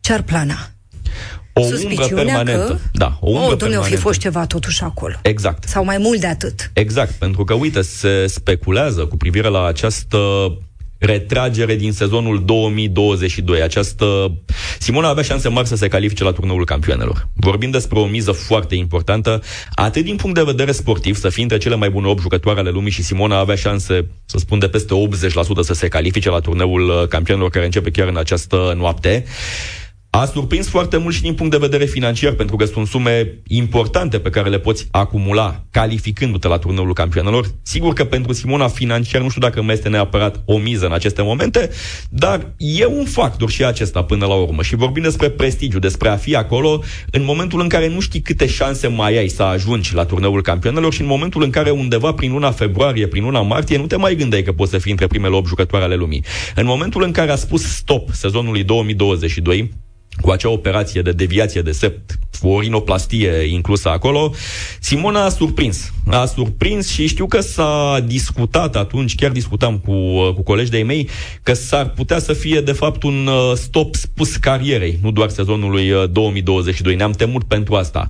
ce-ar 0.00 0.22
plana? 0.22 0.73
O 1.54 1.60
umbră 1.60 2.06
permanentă. 2.06 2.66
Că, 2.66 2.76
da, 2.92 3.18
o 3.20 3.30
umbră 3.30 3.52
oh, 3.52 3.56
permanentă. 3.56 3.88
fi 3.88 3.96
fost 3.96 4.18
ceva 4.18 4.46
totuși 4.46 4.82
acolo. 4.82 5.14
Exact. 5.22 5.68
Sau 5.68 5.84
mai 5.84 5.98
mult 5.98 6.20
de 6.20 6.26
atât. 6.26 6.70
Exact, 6.72 7.10
pentru 7.10 7.44
că, 7.44 7.54
uite, 7.54 7.82
se 7.82 8.26
speculează 8.26 9.06
cu 9.06 9.16
privire 9.16 9.48
la 9.48 9.66
această 9.66 10.18
retragere 10.98 11.74
din 11.74 11.92
sezonul 11.92 12.44
2022. 12.44 13.62
Această... 13.62 14.34
Simona 14.78 15.08
avea 15.08 15.22
șanse 15.22 15.48
mari 15.48 15.68
să 15.68 15.76
se 15.76 15.88
califice 15.88 16.24
la 16.24 16.32
turneul 16.32 16.64
campioanelor. 16.64 17.28
Vorbim 17.32 17.70
despre 17.70 17.98
o 17.98 18.06
miză 18.06 18.32
foarte 18.32 18.74
importantă, 18.74 19.42
atât 19.74 20.04
din 20.04 20.16
punct 20.16 20.36
de 20.36 20.42
vedere 20.42 20.72
sportiv, 20.72 21.16
să 21.16 21.28
fie 21.28 21.42
între 21.42 21.58
cele 21.58 21.74
mai 21.74 21.90
bune 21.90 22.06
8 22.06 22.20
jucătoare 22.20 22.60
ale 22.60 22.70
lumii 22.70 22.90
și 22.90 23.02
Simona 23.02 23.38
avea 23.38 23.54
șanse, 23.54 24.06
să 24.24 24.38
spun, 24.38 24.58
de 24.58 24.68
peste 24.68 24.94
80% 25.28 25.28
să 25.60 25.74
se 25.74 25.88
califice 25.88 26.30
la 26.30 26.38
turneul 26.38 27.06
campionelor 27.08 27.50
care 27.50 27.64
începe 27.64 27.90
chiar 27.90 28.08
în 28.08 28.16
această 28.16 28.74
noapte. 28.76 29.24
A 30.16 30.24
surprins 30.24 30.68
foarte 30.68 30.96
mult 30.96 31.14
și 31.14 31.22
din 31.22 31.34
punct 31.34 31.52
de 31.52 31.58
vedere 31.58 31.84
financiar, 31.84 32.32
pentru 32.32 32.56
că 32.56 32.64
sunt 32.64 32.86
sume 32.86 33.42
importante 33.46 34.18
pe 34.18 34.30
care 34.30 34.48
le 34.48 34.58
poți 34.58 34.88
acumula 34.90 35.64
calificându-te 35.70 36.48
la 36.48 36.58
turneul 36.58 36.92
campionelor. 36.92 37.46
Sigur 37.62 37.92
că 37.92 38.04
pentru 38.04 38.32
Simona 38.32 38.68
financiar 38.68 39.22
nu 39.22 39.28
știu 39.28 39.40
dacă 39.40 39.62
mai 39.62 39.74
este 39.74 39.88
neapărat 39.88 40.42
o 40.44 40.58
miză 40.58 40.86
în 40.86 40.92
aceste 40.92 41.22
momente, 41.22 41.70
dar 42.10 42.54
e 42.56 42.86
un 42.86 43.04
factor 43.04 43.50
și 43.50 43.64
acesta 43.64 44.04
până 44.04 44.26
la 44.26 44.34
urmă. 44.34 44.62
Și 44.62 44.74
vorbim 44.74 45.02
despre 45.02 45.28
prestigiu, 45.30 45.78
despre 45.78 46.08
a 46.08 46.16
fi 46.16 46.36
acolo 46.36 46.82
în 47.10 47.24
momentul 47.24 47.60
în 47.60 47.68
care 47.68 47.88
nu 47.88 48.00
știi 48.00 48.20
câte 48.20 48.46
șanse 48.46 48.86
mai 48.86 49.16
ai 49.16 49.28
să 49.28 49.42
ajungi 49.42 49.94
la 49.94 50.04
turneul 50.04 50.42
campionelor 50.42 50.92
și 50.92 51.00
în 51.00 51.06
momentul 51.06 51.42
în 51.42 51.50
care 51.50 51.70
undeva 51.70 52.12
prin 52.12 52.32
luna 52.32 52.50
februarie, 52.50 53.06
prin 53.06 53.22
luna 53.22 53.42
martie, 53.42 53.78
nu 53.78 53.86
te 53.86 53.96
mai 53.96 54.14
gândeai 54.14 54.42
că 54.42 54.52
poți 54.52 54.70
să 54.70 54.78
fii 54.78 54.90
între 54.90 55.06
primele 55.06 55.34
8 55.34 55.46
jucătoare 55.46 55.84
ale 55.84 55.94
lumii. 55.94 56.24
În 56.54 56.66
momentul 56.66 57.02
în 57.02 57.12
care 57.12 57.30
a 57.30 57.36
spus 57.36 57.62
stop 57.62 58.10
sezonului 58.12 58.64
2022, 58.64 59.82
cu 60.20 60.30
acea 60.30 60.50
operație 60.50 61.02
de 61.02 61.12
deviație 61.12 61.62
de 61.62 61.72
sept, 61.72 62.18
o 62.42 62.60
rinoplastie 62.60 63.30
inclusă 63.50 63.88
acolo, 63.88 64.34
Simona 64.80 65.24
a 65.24 65.28
surprins. 65.28 65.92
A 66.06 66.24
surprins 66.24 66.88
și 66.88 67.06
știu 67.06 67.26
că 67.26 67.40
s-a 67.40 68.02
discutat 68.06 68.76
atunci, 68.76 69.14
chiar 69.14 69.30
discutam 69.30 69.78
cu, 69.78 69.92
cu 70.32 70.42
colegi 70.42 70.70
de-ai 70.70 70.82
mei, 70.82 71.08
că 71.42 71.52
s-ar 71.52 71.88
putea 71.88 72.18
să 72.18 72.32
fie 72.32 72.60
de 72.60 72.72
fapt 72.72 73.02
un 73.02 73.26
uh, 73.26 73.52
stop 73.54 73.94
spus 73.94 74.36
carierei, 74.36 74.98
nu 75.02 75.10
doar 75.10 75.28
sezonului 75.28 75.92
2022. 76.10 76.92
Uh, 76.92 76.98
Ne-am 76.98 77.12
temut 77.12 77.44
pentru 77.44 77.74
asta. 77.74 78.08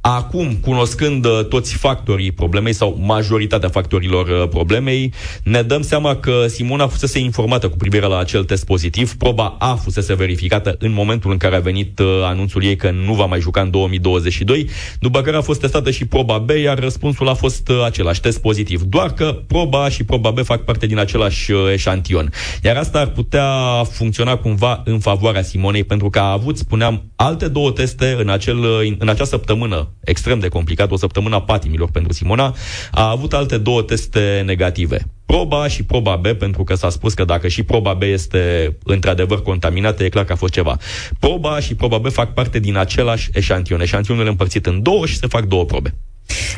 Acum, 0.00 0.54
cunoscând 0.54 1.24
uh, 1.24 1.46
toți 1.48 1.74
factorii 1.74 2.32
problemei 2.32 2.72
sau 2.72 2.98
majoritatea 3.00 3.68
factorilor 3.68 4.48
problemei, 4.48 5.12
ne 5.42 5.62
dăm 5.62 5.82
seama 5.82 6.16
că 6.16 6.46
Simona 6.48 6.86
fusese 6.86 7.18
informată 7.18 7.68
cu 7.68 7.76
privire 7.76 8.06
la 8.06 8.18
acel 8.18 8.44
test 8.44 8.66
pozitiv, 8.66 9.14
proba 9.14 9.56
A 9.58 9.74
fusese 9.74 10.14
verificată 10.14 10.76
în 10.78 10.92
momentul 10.92 11.30
în 11.30 11.38
care 11.44 11.56
a 11.56 11.60
venit 11.60 11.98
uh, 11.98 12.06
anunțul 12.22 12.64
ei 12.64 12.76
că 12.76 12.90
nu 12.90 13.14
va 13.14 13.24
mai 13.24 13.40
juca 13.40 13.60
în 13.60 13.70
2022, 13.70 14.68
după 15.00 15.20
care 15.20 15.36
a 15.36 15.40
fost 15.40 15.60
testată 15.60 15.90
și 15.90 16.04
proba 16.06 16.38
B, 16.38 16.50
iar 16.50 16.78
răspunsul 16.78 17.28
a 17.28 17.34
fost 17.34 17.68
uh, 17.68 17.82
același, 17.84 18.20
test 18.20 18.40
pozitiv. 18.40 18.82
Doar 18.82 19.12
că 19.12 19.38
proba 19.46 19.84
A 19.84 19.88
și 19.88 20.04
proba 20.04 20.30
B 20.30 20.44
fac 20.44 20.64
parte 20.64 20.86
din 20.86 20.98
același 20.98 21.52
uh, 21.52 21.72
eșantion. 21.72 22.32
Iar 22.62 22.76
asta 22.76 22.98
ar 23.00 23.06
putea 23.06 23.48
funcționa 23.90 24.36
cumva 24.36 24.82
în 24.84 24.98
favoarea 24.98 25.42
Simonei, 25.42 25.84
pentru 25.84 26.10
că 26.10 26.18
a 26.18 26.32
avut, 26.32 26.58
spuneam, 26.58 27.02
alte 27.16 27.48
două 27.48 27.70
teste 27.70 28.16
în, 28.18 28.28
acel, 28.28 28.58
în 28.98 29.08
acea 29.08 29.24
săptămână 29.24 29.88
extrem 30.00 30.38
de 30.38 30.48
complicată, 30.48 30.94
o 30.94 30.96
săptămână 30.96 31.34
a 31.34 31.42
patimilor 31.42 31.90
pentru 31.90 32.12
Simona, 32.12 32.54
a 32.90 33.10
avut 33.10 33.32
alte 33.32 33.58
două 33.58 33.82
teste 33.82 34.42
negative 34.46 35.06
proba 35.26 35.62
A 35.62 35.68
și 35.68 35.82
proba 35.82 36.16
B, 36.16 36.26
pentru 36.26 36.64
că 36.64 36.74
s-a 36.74 36.90
spus 36.90 37.14
că 37.14 37.24
dacă 37.24 37.48
și 37.48 37.62
proba 37.62 37.94
B 37.94 38.02
este 38.02 38.76
într-adevăr 38.84 39.42
contaminată, 39.42 40.04
e 40.04 40.08
clar 40.08 40.24
că 40.24 40.32
a 40.32 40.36
fost 40.36 40.52
ceva. 40.52 40.76
Proba 41.18 41.54
A 41.54 41.60
și 41.60 41.74
proba 41.74 41.98
B 41.98 42.10
fac 42.10 42.34
parte 42.34 42.58
din 42.58 42.76
același 42.76 43.30
eșantion. 43.32 43.80
Eșantionul 43.80 44.26
împărțit 44.26 44.66
în 44.66 44.82
două 44.82 45.06
și 45.06 45.16
se 45.16 45.26
fac 45.26 45.44
două 45.44 45.64
probe. 45.64 45.94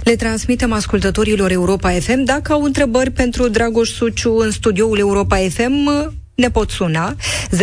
Le 0.02 0.16
transmitem 0.16 0.72
ascultătorilor 0.72 1.50
Europa 1.50 1.90
FM. 1.90 2.24
Dacă 2.24 2.52
au 2.52 2.62
întrebări 2.62 3.10
pentru 3.10 3.48
Dragoș 3.48 3.88
Suciu 3.88 4.36
în 4.36 4.50
studioul 4.50 4.98
Europa 4.98 5.36
FM, 5.36 5.88
ne 6.36 6.50
pot 6.50 6.70
suna. 6.70 7.16
0372069599 7.50 7.58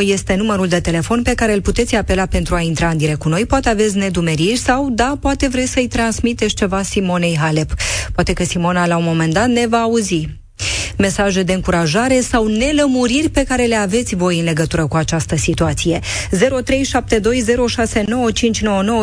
este 0.00 0.34
numărul 0.34 0.68
de 0.68 0.80
telefon 0.80 1.22
pe 1.22 1.34
care 1.34 1.52
îl 1.52 1.60
puteți 1.60 1.94
apela 1.94 2.26
pentru 2.26 2.54
a 2.54 2.60
intra 2.60 2.88
în 2.88 2.96
direct 2.96 3.18
cu 3.18 3.28
noi. 3.28 3.46
Poate 3.46 3.68
aveți 3.68 3.96
nedumeriri 3.96 4.56
sau, 4.56 4.90
da, 4.90 5.16
poate 5.20 5.48
vreți 5.48 5.70
să-i 5.70 5.88
transmiteți 5.88 6.54
ceva 6.54 6.82
Simonei 6.82 7.36
Halep. 7.36 7.74
Poate 8.14 8.32
că 8.32 8.44
Simona 8.44 8.86
la 8.86 8.96
un 8.96 9.04
moment 9.04 9.32
dat 9.32 9.48
ne 9.48 9.66
va 9.66 9.78
auzi 9.78 10.39
mesaje 11.00 11.42
de 11.42 11.52
încurajare 11.52 12.20
sau 12.20 12.46
nelămuriri 12.46 13.28
pe 13.28 13.44
care 13.44 13.64
le 13.64 13.74
aveți 13.74 14.14
voi 14.14 14.38
în 14.38 14.44
legătură 14.44 14.86
cu 14.86 14.96
această 14.96 15.36
situație. 15.36 15.98
0372069599 15.98 16.32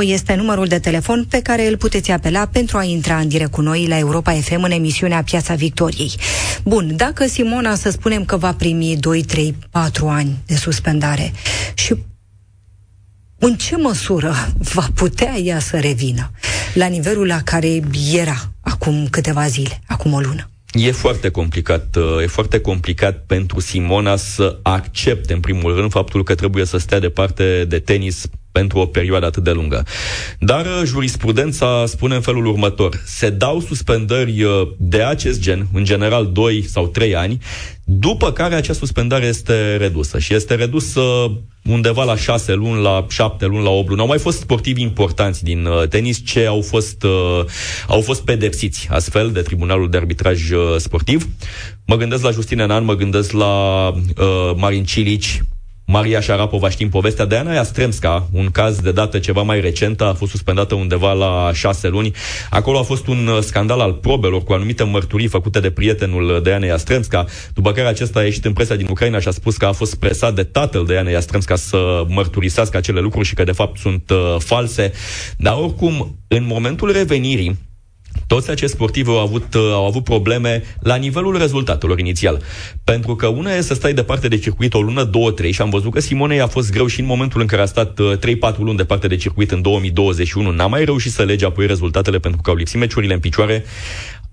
este 0.01 0.35
numărul 0.35 0.65
de 0.65 0.79
telefon 0.79 1.25
pe 1.29 1.41
care 1.41 1.67
îl 1.67 1.77
puteți 1.77 2.11
apela 2.11 2.45
pentru 2.51 2.77
a 2.77 2.83
intra 2.83 3.17
în 3.17 3.27
direct 3.27 3.51
cu 3.51 3.61
noi 3.61 3.87
la 3.87 3.97
Europa 3.97 4.31
FM 4.31 4.63
în 4.63 4.71
emisiunea 4.71 5.23
Piața 5.23 5.53
Victoriei. 5.53 6.11
Bun, 6.63 6.95
dacă 6.95 7.25
Simona 7.25 7.75
să 7.75 7.89
spunem 7.89 8.25
că 8.25 8.37
va 8.37 8.53
primi 8.53 8.97
2, 8.99 9.23
3, 9.23 9.55
4 9.71 10.07
ani 10.07 10.37
de 10.45 10.55
suspendare 10.55 11.31
și 11.73 11.95
în 13.39 13.55
ce 13.55 13.75
măsură 13.75 14.35
va 14.73 14.87
putea 14.95 15.37
ea 15.37 15.59
să 15.59 15.77
revină 15.79 16.31
la 16.73 16.85
nivelul 16.85 17.27
la 17.27 17.41
care 17.41 17.79
era 18.13 18.51
acum 18.61 19.07
câteva 19.09 19.47
zile, 19.47 19.81
acum 19.85 20.13
o 20.13 20.19
lună? 20.19 20.49
E 20.73 20.91
foarte 20.91 21.29
complicat, 21.29 21.95
uh, 21.95 22.21
e 22.21 22.27
foarte 22.27 22.59
complicat 22.59 23.23
pentru 23.25 23.59
Simona 23.59 24.15
să 24.15 24.59
accepte 24.63 25.33
în 25.33 25.39
primul 25.39 25.75
rând 25.75 25.91
faptul 25.91 26.23
că 26.23 26.35
trebuie 26.35 26.65
să 26.65 26.77
stea 26.77 26.99
departe 26.99 27.65
de 27.65 27.79
tenis 27.79 28.25
pentru 28.57 28.79
o 28.79 28.85
perioadă 28.85 29.25
atât 29.25 29.43
de 29.43 29.51
lungă. 29.51 29.83
Dar 30.39 30.65
uh, 30.65 30.81
jurisprudența 30.85 31.83
spune 31.85 32.15
în 32.15 32.21
felul 32.21 32.45
următor. 32.45 33.01
Se 33.05 33.29
dau 33.29 33.59
suspendări 33.59 34.43
uh, 34.43 34.67
de 34.77 35.03
acest 35.03 35.39
gen, 35.41 35.67
în 35.73 35.83
general 35.83 36.29
2 36.31 36.65
sau 36.67 36.87
3 36.87 37.15
ani, 37.15 37.37
după 37.83 38.31
care 38.31 38.55
acea 38.55 38.73
suspendare 38.73 39.25
este 39.25 39.75
redusă 39.75 40.19
și 40.19 40.33
este 40.33 40.55
redusă 40.55 41.01
undeva 41.69 42.03
la 42.03 42.15
6 42.15 42.53
luni, 42.53 42.81
la 42.81 43.05
7 43.09 43.45
luni, 43.45 43.63
la 43.63 43.69
8 43.69 43.87
luni. 43.87 44.01
Au 44.01 44.07
mai 44.07 44.17
fost 44.17 44.39
sportivi 44.39 44.81
importanți 44.81 45.43
din 45.43 45.65
uh, 45.65 45.87
tenis 45.87 46.25
ce 46.25 46.45
au 46.45 46.61
fost, 46.61 47.03
uh, 47.03 47.45
au 47.87 48.01
fost 48.01 48.23
pedepsiți 48.23 48.87
astfel 48.91 49.31
de 49.31 49.41
Tribunalul 49.41 49.89
de 49.89 49.97
Arbitraj 49.97 50.51
uh, 50.51 50.75
Sportiv. 50.77 51.27
Mă 51.85 51.95
gândesc 51.95 52.23
la 52.23 52.31
Justine 52.31 52.65
Nan, 52.65 52.83
mă 52.83 52.95
gândesc 52.95 53.31
la 53.31 53.87
uh, 53.87 54.51
Marin 54.55 54.83
Cilici, 54.83 55.41
Maria 55.89 56.19
Șarapova, 56.19 56.69
știm 56.69 56.89
povestea 56.89 57.25
de 57.25 57.35
Ana 57.35 57.53
Iastremska, 57.53 58.27
un 58.31 58.49
caz 58.51 58.79
de 58.79 58.91
dată 58.91 59.19
ceva 59.19 59.41
mai 59.41 59.61
recentă, 59.61 60.03
a 60.03 60.13
fost 60.13 60.31
suspendată 60.31 60.75
undeva 60.75 61.13
la 61.13 61.51
șase 61.53 61.87
luni. 61.87 62.11
Acolo 62.49 62.79
a 62.79 62.81
fost 62.81 63.07
un 63.07 63.27
uh, 63.27 63.39
scandal 63.41 63.79
al 63.79 63.93
probelor 63.93 64.43
cu 64.43 64.53
anumite 64.53 64.83
mărturii 64.83 65.27
făcute 65.27 65.59
de 65.59 65.71
prietenul 65.71 66.39
de 66.43 66.53
Ana 66.53 66.65
Iastremska, 66.65 67.25
după 67.53 67.71
care 67.71 67.87
acesta 67.87 68.19
a 68.19 68.23
ieșit 68.23 68.45
în 68.45 68.53
presa 68.53 68.75
din 68.75 68.87
Ucraina 68.89 69.19
și 69.19 69.27
a 69.27 69.31
spus 69.31 69.57
că 69.57 69.65
a 69.65 69.71
fost 69.71 69.95
presat 69.95 70.35
de 70.35 70.43
tatăl 70.43 70.85
de 70.85 70.97
Ana 70.97 71.09
Iastremska 71.09 71.55
să 71.55 72.03
mărturisească 72.07 72.77
acele 72.77 72.99
lucruri 72.99 73.27
și 73.27 73.33
că 73.33 73.43
de 73.43 73.51
fapt 73.51 73.77
sunt 73.77 74.09
uh, 74.09 74.35
false. 74.39 74.91
Dar 75.37 75.57
oricum, 75.61 76.17
în 76.27 76.45
momentul 76.45 76.91
revenirii, 76.91 77.57
toți 78.27 78.49
acești 78.49 78.75
sportivi 78.75 79.09
au 79.09 79.19
avut, 79.19 79.53
uh, 79.53 79.61
au 79.73 79.85
avut 79.85 80.03
probleme 80.03 80.63
la 80.79 80.95
nivelul 80.95 81.37
rezultatelor 81.37 81.99
inițial. 81.99 82.41
Pentru 82.83 83.15
că 83.15 83.27
una 83.27 83.51
e 83.51 83.61
să 83.61 83.73
stai 83.73 83.93
departe 83.93 84.27
de 84.27 84.37
circuit 84.37 84.73
o 84.73 84.81
lună, 84.81 85.03
două, 85.03 85.31
trei 85.31 85.51
și 85.51 85.61
am 85.61 85.69
văzut 85.69 85.93
că 85.93 85.99
Simonei 85.99 86.41
a 86.41 86.47
fost 86.47 86.71
greu 86.71 86.87
și 86.87 86.99
în 86.99 87.05
momentul 87.05 87.41
în 87.41 87.47
care 87.47 87.61
a 87.61 87.65
stat 87.65 87.99
3-4 87.99 87.99
uh, 87.99 88.57
luni 88.57 88.77
departe 88.77 89.07
de 89.07 89.15
circuit 89.15 89.51
în 89.51 89.61
2021. 89.61 90.51
N-a 90.51 90.67
mai 90.67 90.85
reușit 90.85 91.11
să 91.11 91.23
lege 91.23 91.45
apoi 91.45 91.67
rezultatele 91.67 92.19
pentru 92.19 92.41
că 92.41 92.49
au 92.49 92.55
lipsit 92.55 92.79
meciurile 92.79 93.13
în 93.13 93.19
picioare. 93.19 93.65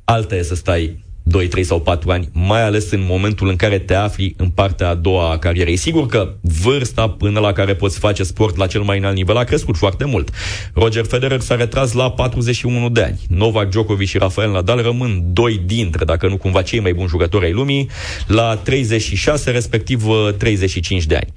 Alta 0.05 0.35
e 0.35 0.43
să 0.43 0.55
stai 0.55 1.05
2, 1.27 1.49
3 1.49 1.65
sau 1.65 1.81
4 1.81 2.11
ani, 2.11 2.29
mai 2.33 2.63
ales 2.63 2.91
în 2.91 3.05
momentul 3.09 3.49
în 3.49 3.57
care 3.57 3.79
te 3.79 3.95
afli 3.95 4.35
în 4.37 4.49
partea 4.49 4.89
a 4.89 4.95
doua 4.95 5.31
a 5.31 5.39
carierei. 5.39 5.77
Sigur 5.77 6.07
că 6.07 6.35
vârsta 6.41 7.09
până 7.09 7.41
la 7.41 7.53
care 7.53 7.75
poți 7.75 7.99
face 7.99 8.23
sport 8.23 8.57
la 8.57 8.67
cel 8.67 8.83
mai 8.83 8.99
înalt 8.99 9.15
nivel 9.15 9.37
a 9.37 9.45
crescut 9.45 9.77
foarte 9.77 10.05
mult. 10.05 10.31
Roger 10.75 11.05
Federer 11.05 11.41
s-a 11.41 11.55
retras 11.55 11.93
la 11.93 12.11
41 12.11 12.89
de 12.89 13.03
ani. 13.03 13.21
Novak 13.29 13.69
Djokovic 13.69 14.09
și 14.09 14.19
Rafael 14.19 14.51
Nadal 14.51 14.83
rămân 14.83 15.23
doi 15.33 15.61
dintre, 15.67 16.05
dacă 16.05 16.29
nu 16.29 16.37
cumva 16.37 16.63
cei 16.63 16.81
mai 16.81 16.93
buni 16.93 17.09
jucători 17.09 17.45
ai 17.45 17.53
lumii, 17.53 17.91
la 18.27 18.57
36, 18.57 19.51
respectiv 19.51 20.05
35 20.39 21.05
de 21.05 21.15
ani. 21.15 21.33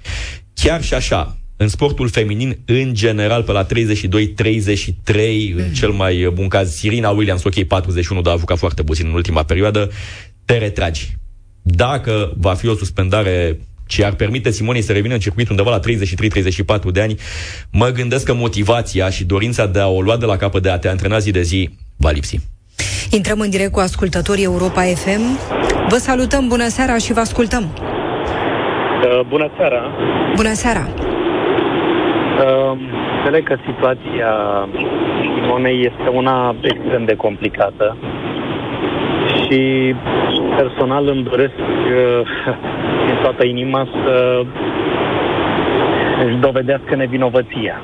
Chiar 0.54 0.84
și 0.84 0.94
așa, 0.94 1.38
în 1.58 1.68
sportul 1.68 2.10
feminin, 2.10 2.58
în 2.66 2.94
general, 2.94 3.44
pe 3.44 3.52
la 3.52 3.66
32-33, 3.66 3.68
mm. 3.68 5.58
în 5.58 5.74
cel 5.74 5.90
mai 5.90 6.30
bun 6.34 6.48
caz, 6.48 6.76
Sirina 6.76 7.10
Williams, 7.10 7.44
ok, 7.44 7.64
41, 7.64 8.22
dar 8.22 8.34
a 8.34 8.38
jucat 8.38 8.58
foarte 8.58 8.84
puțin 8.84 9.06
în 9.08 9.14
ultima 9.14 9.44
perioadă, 9.44 9.90
te 10.46 10.58
retragi. 10.58 11.16
Dacă 11.62 12.34
va 12.38 12.54
fi 12.54 12.68
o 12.68 12.76
suspendare 12.76 13.60
ce 13.88 14.06
ar 14.06 14.14
permite 14.14 14.52
Simonei 14.52 14.82
să 14.82 14.92
revină 14.92 15.14
în 15.14 15.20
circuit 15.20 15.50
undeva 15.50 15.70
la 15.70 15.80
33-34 15.80 16.92
de 16.92 17.02
ani, 17.02 17.16
mă 17.72 17.88
gândesc 17.88 18.26
că 18.26 18.34
motivația 18.34 19.10
și 19.10 19.26
dorința 19.26 19.66
de 19.66 19.80
a 19.80 19.88
o 19.88 20.02
lua 20.02 20.18
de 20.18 20.26
la 20.26 20.38
capăt, 20.38 20.62
de 20.62 20.70
a 20.70 20.78
te 20.78 20.88
antrena 20.88 21.18
zi 21.18 21.32
de 21.32 21.42
zi, 21.42 21.70
va 21.96 22.10
lipsi. 22.10 22.40
Intrăm 23.10 23.40
în 23.40 23.50
direct 23.50 23.72
cu 23.72 23.80
ascultătorii 23.80 24.44
Europa 24.44 24.82
FM. 24.82 25.40
Vă 25.90 25.98
salutăm, 25.98 26.48
bună 26.48 26.68
seara 26.68 26.98
și 26.98 27.14
vă 27.14 27.20
ascultăm. 27.20 27.64
Uh, 29.04 29.28
bună 29.28 29.52
seara. 29.58 29.96
Bună 30.36 30.54
seara. 30.54 31.07
Uh, 32.46 32.78
înțeleg 33.18 33.44
că 33.48 33.56
situația 33.66 34.32
Simonei 35.36 35.80
este 35.80 36.10
una 36.14 36.56
extrem 36.62 37.06
de 37.06 37.16
complicată 37.16 37.98
și 39.42 39.94
personal 40.58 41.08
îmi 41.08 41.24
doresc 41.24 41.54
uh, 41.58 42.28
din 43.06 43.16
toată 43.22 43.46
inima 43.46 43.88
să 44.04 44.42
își 46.26 46.36
dovedească 46.36 46.96
nevinovăția. 46.96 47.82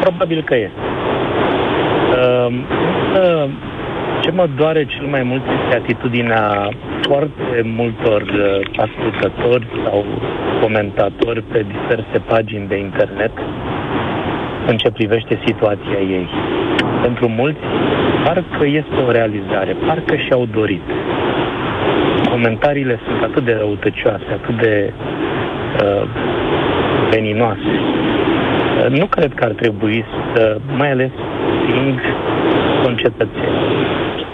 Probabil 0.00 0.42
că 0.42 0.54
este. 0.54 0.80
Uh, 2.12 3.48
ce 4.22 4.30
mă 4.30 4.48
doare 4.56 4.84
cel 4.84 5.06
mai 5.06 5.22
mult 5.22 5.42
este 5.62 5.76
atitudinea 5.76 6.68
foarte 7.00 7.62
multor 7.76 8.22
uh, 8.22 8.60
ascultători 8.76 9.66
sau 9.84 10.04
comentatori 10.60 11.42
pe 11.42 11.66
diverse 11.72 12.18
pagini 12.26 12.68
de 12.68 12.76
internet 12.76 13.32
în 14.66 14.76
ce 14.76 14.90
privește 14.90 15.38
situația 15.46 15.98
ei. 15.98 16.28
Pentru 17.02 17.28
mulți, 17.28 17.60
parcă 18.24 18.66
este 18.66 18.94
o 19.06 19.10
realizare, 19.10 19.76
parcă 19.86 20.16
și-au 20.16 20.46
dorit. 20.52 20.82
Comentariile 22.30 22.98
sunt 23.06 23.22
atât 23.22 23.44
de 23.44 23.56
răutăcioase, 23.58 24.24
atât 24.32 24.60
de 24.60 24.92
uh, 25.82 26.02
veninoase. 27.10 27.74
Uh, 28.78 28.98
nu 28.98 29.06
cred 29.06 29.34
că 29.34 29.44
ar 29.44 29.50
trebui 29.50 30.04
să, 30.34 30.58
mai 30.76 30.90
ales 30.90 31.10
fiind 31.66 32.00
concetățeni, 32.82 33.46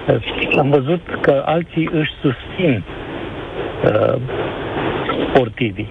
uh, 0.09 0.59
am 0.59 0.71
văzut 0.71 1.01
că 1.21 1.43
alții 1.47 1.89
își 1.93 2.11
susțin 2.21 2.83
uh, 3.85 4.15
sportivii. 5.29 5.89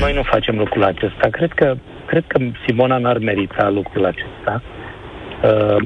Noi 0.00 0.12
nu 0.14 0.22
facem 0.22 0.58
lucrul 0.58 0.84
acesta. 0.84 1.28
Cred 1.30 1.52
că, 1.52 1.76
cred 2.10 2.24
că 2.26 2.38
Simona 2.66 2.98
n-ar 2.98 3.18
merita 3.18 3.68
lucrul 3.68 4.04
acesta. 4.04 4.62
Uh, 5.42 5.76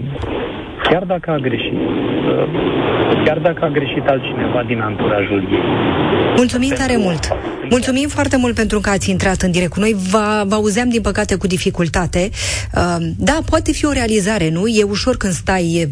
chiar 0.83 1.05
dacă 1.05 1.31
a 1.31 1.37
greșit, 1.37 1.73
uh, 1.73 2.47
chiar 3.25 3.39
dacă 3.39 3.65
a 3.65 3.69
greșit 3.69 4.07
altcineva 4.07 4.63
din 4.67 4.81
anturajul 4.81 5.41
ei. 5.53 5.63
Mulțumim 6.37 6.73
tare 6.77 6.97
mult! 6.97 7.37
Mulțumim 7.71 8.09
foarte 8.09 8.37
mult 8.37 8.55
pentru 8.55 8.81
că 8.81 8.91
ați 8.91 9.11
intrat 9.11 9.41
în 9.41 9.51
direct 9.51 9.73
cu 9.73 9.81
noi. 9.81 9.97
Vă, 10.11 10.45
vă 10.47 10.55
auzeam, 10.55 10.89
din 10.89 11.01
păcate, 11.01 11.37
cu 11.37 11.47
dificultate. 11.47 12.31
Uh, 12.75 12.97
da, 13.19 13.39
poate 13.51 13.73
fi 13.73 13.85
o 13.87 13.93
realizare, 13.93 14.51
nu? 14.51 14.67
E 14.67 14.83
ușor 14.83 15.17
când 15.17 15.33
stai 15.33 15.89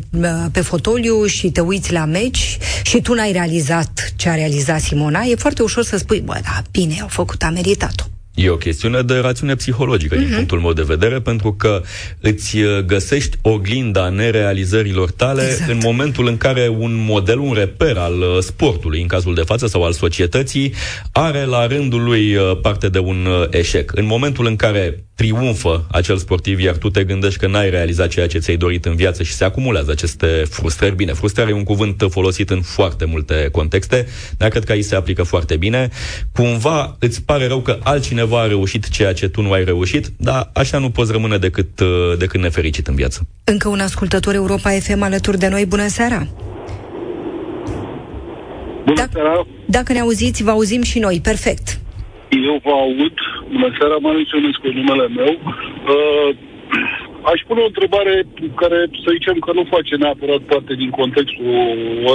pe 0.53 0.61
fotoliu 0.61 1.25
și 1.25 1.51
te 1.51 1.61
uiți 1.61 1.93
la 1.93 2.05
meci 2.05 2.59
și 2.83 3.01
tu 3.03 3.15
n-ai 3.15 3.33
realizat 3.33 4.13
ce 4.17 4.29
a 4.29 4.35
realizat 4.35 4.81
Simona. 4.81 5.21
E 5.21 5.35
foarte 5.35 5.63
ușor 5.63 5.83
să 5.83 5.97
spui, 5.97 6.21
bă, 6.21 6.39
da, 6.43 6.63
bine, 6.71 6.95
au 7.01 7.09
făcut, 7.09 7.43
a 7.43 7.51
meritat-o. 7.51 8.20
E 8.43 8.51
o 8.51 8.57
chestiune 8.57 9.03
de 9.03 9.19
rațiune 9.19 9.55
psihologică, 9.55 10.15
uh-huh. 10.15 10.19
din 10.19 10.27
mhm. 10.27 10.35
punctul 10.35 10.61
meu 10.61 10.73
de 10.73 10.83
vedere, 10.83 11.21
pentru 11.21 11.53
că 11.53 11.83
îți 12.21 12.59
uh, 12.59 12.79
găsești 12.79 13.37
oglinda 13.43 14.09
nerealizărilor 14.09 15.11
tale 15.11 15.43
exact. 15.43 15.71
în 15.71 15.79
momentul 15.83 16.27
în 16.27 16.37
care 16.37 16.69
un 16.79 17.05
model, 17.07 17.39
un 17.39 17.53
reper 17.53 17.97
al 17.97 18.21
uh, 18.21 18.39
sportului, 18.39 19.01
în 19.01 19.07
cazul 19.07 19.35
de 19.35 19.43
față, 19.43 19.67
sau 19.67 19.85
al 19.85 19.93
societății, 19.93 20.73
are 21.13 21.45
la 21.45 21.67
rândul 21.67 22.03
lui 22.05 22.35
uh, 22.35 22.59
parte 22.63 22.89
de 22.89 22.99
un 22.99 23.27
eșec. 23.51 23.93
În 23.95 24.07
momentul 24.07 24.47
în 24.47 24.57
care 24.57 25.05
triumfă 25.21 25.85
acel 25.91 26.17
sportiv, 26.17 26.61
iar 26.61 26.77
tu 26.77 26.91
te 26.91 27.05
gândești 27.05 27.39
că 27.39 27.47
n-ai 27.47 27.71
realizat 27.71 28.09
ceea 28.09 28.27
ce 28.27 28.39
ți-ai 28.39 28.57
dorit 28.57 28.85
în 28.85 28.97
viață 28.97 29.23
și 29.23 29.33
se 29.33 29.45
acumulează 29.45 29.91
aceste 29.91 30.27
frustrări. 30.51 30.95
Bine, 30.95 31.13
frustrarea 31.13 31.55
e 31.55 31.57
un 31.57 31.65
cuvânt 31.65 32.07
folosit 32.11 32.51
în 32.51 32.63
foarte 32.63 33.05
multe 33.05 33.49
contexte, 33.53 34.07
dar 34.37 34.49
cred 34.49 34.65
că 34.65 34.73
aici 34.73 34.85
se 34.85 34.95
aplică 34.95 35.23
foarte 35.23 35.57
bine. 35.57 35.89
Cumva 36.33 36.97
îți 36.99 37.23
pare 37.23 37.47
rău 37.47 37.61
că 37.61 37.79
altcineva 37.83 38.41
a 38.41 38.47
reușit 38.47 38.89
ceea 38.89 39.13
ce 39.13 39.29
tu 39.29 39.43
nu 39.43 39.53
ai 39.53 39.65
reușit, 39.65 40.11
dar 40.17 40.51
așa 40.53 40.79
nu 40.79 40.91
poți 40.91 41.13
rămâne 41.13 41.39
decât, 41.39 41.81
decât 42.19 42.41
nefericit 42.41 42.87
în 42.87 42.95
viață. 42.95 43.27
Încă 43.45 43.69
un 43.69 43.81
ascultător 43.81 44.35
Europa 44.35 44.71
FM 44.71 45.03
alături 45.03 45.39
de 45.39 45.49
noi. 45.49 45.67
Bună 45.67 45.89
seara! 45.89 46.27
Bună 48.85 48.97
dacă, 48.97 49.11
seara! 49.13 49.47
Dacă 49.67 49.93
ne 49.93 50.01
auziți, 50.01 50.43
vă 50.43 50.51
auzim 50.51 50.83
și 50.83 50.99
noi. 50.99 51.21
Perfect. 51.23 51.80
Eu 52.31 52.61
vă 52.65 52.75
aud. 52.85 53.17
Bună 53.53 53.71
seara, 53.79 53.97
mă 54.01 54.11
menționez 54.19 54.55
cu 54.63 54.69
numele 54.79 55.07
meu. 55.21 55.33
Uh, 55.95 56.29
aș 57.33 57.41
pune 57.47 57.61
o 57.63 57.71
întrebare 57.73 58.15
care 58.63 58.79
să 59.03 59.09
zicem 59.17 59.37
că 59.45 59.51
nu 59.53 59.65
face 59.75 59.95
neapărat 59.97 60.43
parte 60.53 60.73
din 60.83 60.91
contextul 60.91 61.55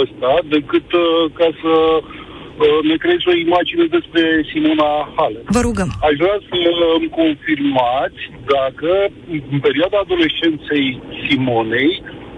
ăsta, 0.01 0.31
decât 0.55 0.87
uh, 0.93 1.23
ca 1.39 1.49
să 1.61 1.73
uh, 1.99 2.79
ne 2.89 2.95
creezi 3.03 3.29
o 3.31 3.35
imagine 3.47 3.85
despre 3.97 4.23
Simona 4.51 4.91
Halep. 5.15 5.45
Vă 5.57 5.61
rugăm. 5.67 5.89
Aș 6.07 6.15
vrea 6.23 6.37
să 6.49 6.57
îmi 6.97 7.13
confirmați 7.21 8.21
dacă 8.55 8.91
în 9.53 9.59
perioada 9.67 9.97
adolescenței 10.01 10.87
Simonei 11.23 11.91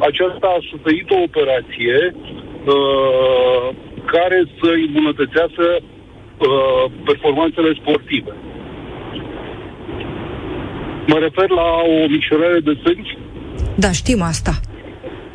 aceasta 0.09 0.47
a 0.47 0.65
suferit 0.71 1.09
o 1.09 1.19
operație 1.29 1.97
uh, 2.13 3.65
care 4.13 4.39
să 4.59 4.69
îmbunătățească 4.85 5.65
Uh, 6.37 6.91
performanțele 7.05 7.73
sportive. 7.81 8.33
Mă 11.07 11.17
refer 11.19 11.49
la 11.49 11.67
o 11.93 12.07
micșorare 12.07 12.59
de 12.59 12.77
sângi. 12.83 13.17
Da, 13.75 13.91
știm 13.91 14.21
asta. 14.21 14.53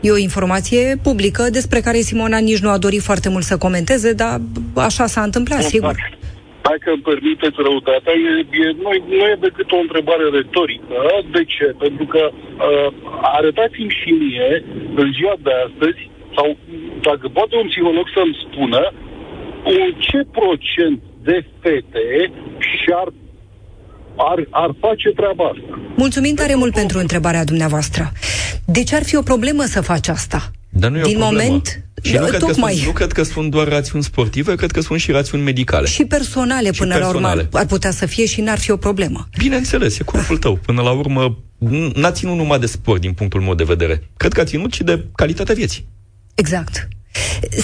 E 0.01 0.11
o 0.11 0.25
informație 0.29 0.85
publică 1.03 1.43
despre 1.59 1.81
care 1.87 2.07
Simona 2.09 2.39
nici 2.39 2.65
nu 2.65 2.71
a 2.71 2.79
dorit 2.79 3.03
foarte 3.09 3.29
mult 3.29 3.45
să 3.45 3.57
comenteze, 3.67 4.13
dar 4.13 4.41
așa 4.89 5.07
s-a 5.07 5.23
întâmplat, 5.23 5.59
exact. 5.59 5.75
sigur. 5.75 5.95
Dacă 6.69 6.87
îmi 6.95 7.07
permiteți 7.11 7.59
răutatea, 7.67 8.15
e, 8.29 8.33
e, 8.65 8.67
nu, 8.83 8.91
nu 9.17 9.25
e 9.33 9.47
decât 9.49 9.69
o 9.73 9.85
întrebare 9.87 10.27
retorică. 10.39 10.97
De 11.35 11.43
ce? 11.55 11.67
Pentru 11.85 12.05
că 12.13 12.23
uh, 12.33 12.89
arătați-mi 13.39 13.97
și 14.01 14.11
mie, 14.23 14.65
în 15.01 15.09
ziua 15.17 15.35
de 15.47 15.53
astăzi, 15.67 16.01
sau 16.37 16.57
dacă 17.09 17.25
poate 17.39 17.55
un 17.57 17.69
psiholog 17.73 18.07
să-mi 18.17 18.39
spună, 18.45 18.83
în 19.65 20.01
ce 20.07 20.19
procent 20.39 20.99
de 21.23 21.45
fete 21.61 22.33
și-ar 22.59 23.09
ar, 24.17 24.47
ar 24.51 24.71
face 24.81 25.09
treaba 25.09 25.45
asta. 25.45 25.81
Mulțumim 25.97 26.35
tare 26.35 26.55
mult 26.55 26.73
pentru 26.75 26.99
întrebarea 26.99 27.45
dumneavoastră. 27.45 28.13
De 28.65 28.83
ce 28.83 28.97
ar 28.97 29.03
fi 29.03 29.17
o 29.17 29.23
problemă 29.23 29.65
să 29.65 29.81
faci 29.81 30.09
asta? 30.09 30.51
Dar 30.69 30.91
nu 30.91 30.99
e 30.99 31.03
Din 31.03 31.17
o 31.17 31.19
problemă. 31.19 31.43
moment, 31.43 31.85
și 32.03 32.17
nu, 32.17 32.27
cred 32.27 32.39
tocmai. 32.39 32.73
Că 32.73 32.77
sunt, 32.79 32.87
nu 32.87 32.93
cred 32.93 33.13
că 33.13 33.23
sunt 33.23 33.51
doar 33.51 33.69
rațiuni 33.69 34.05
sportive, 34.05 34.55
cred 34.55 34.71
că 34.71 34.81
sunt 34.81 35.01
și 35.01 35.11
rațiuni 35.11 35.43
medicale. 35.45 35.87
Și 35.87 36.05
personale, 36.05 36.73
și 36.73 36.79
până 36.79 36.95
personale. 36.95 37.23
la 37.23 37.41
urmă, 37.43 37.59
ar 37.59 37.67
putea 37.67 37.91
să 37.91 38.07
fie 38.07 38.27
și 38.27 38.41
n-ar 38.41 38.59
fi 38.59 38.71
o 38.71 38.77
problemă. 38.77 39.29
Bineînțeles, 39.39 39.99
e 39.99 40.05
corpul 40.05 40.39
tău. 40.39 40.57
Până 40.57 40.83
la 40.83 40.91
urmă, 40.91 41.39
n-a 41.95 42.11
ținut 42.11 42.37
numai 42.37 42.59
de 42.59 42.67
sport, 42.67 43.01
din 43.01 43.13
punctul 43.13 43.41
meu 43.41 43.55
de 43.55 43.65
vedere. 43.65 44.03
Cred 44.17 44.33
că 44.33 44.41
a 44.41 44.45
ținut 44.45 44.73
și 44.73 44.83
de 44.83 45.05
calitatea 45.15 45.55
vieții. 45.55 45.85
Exact. 46.35 46.89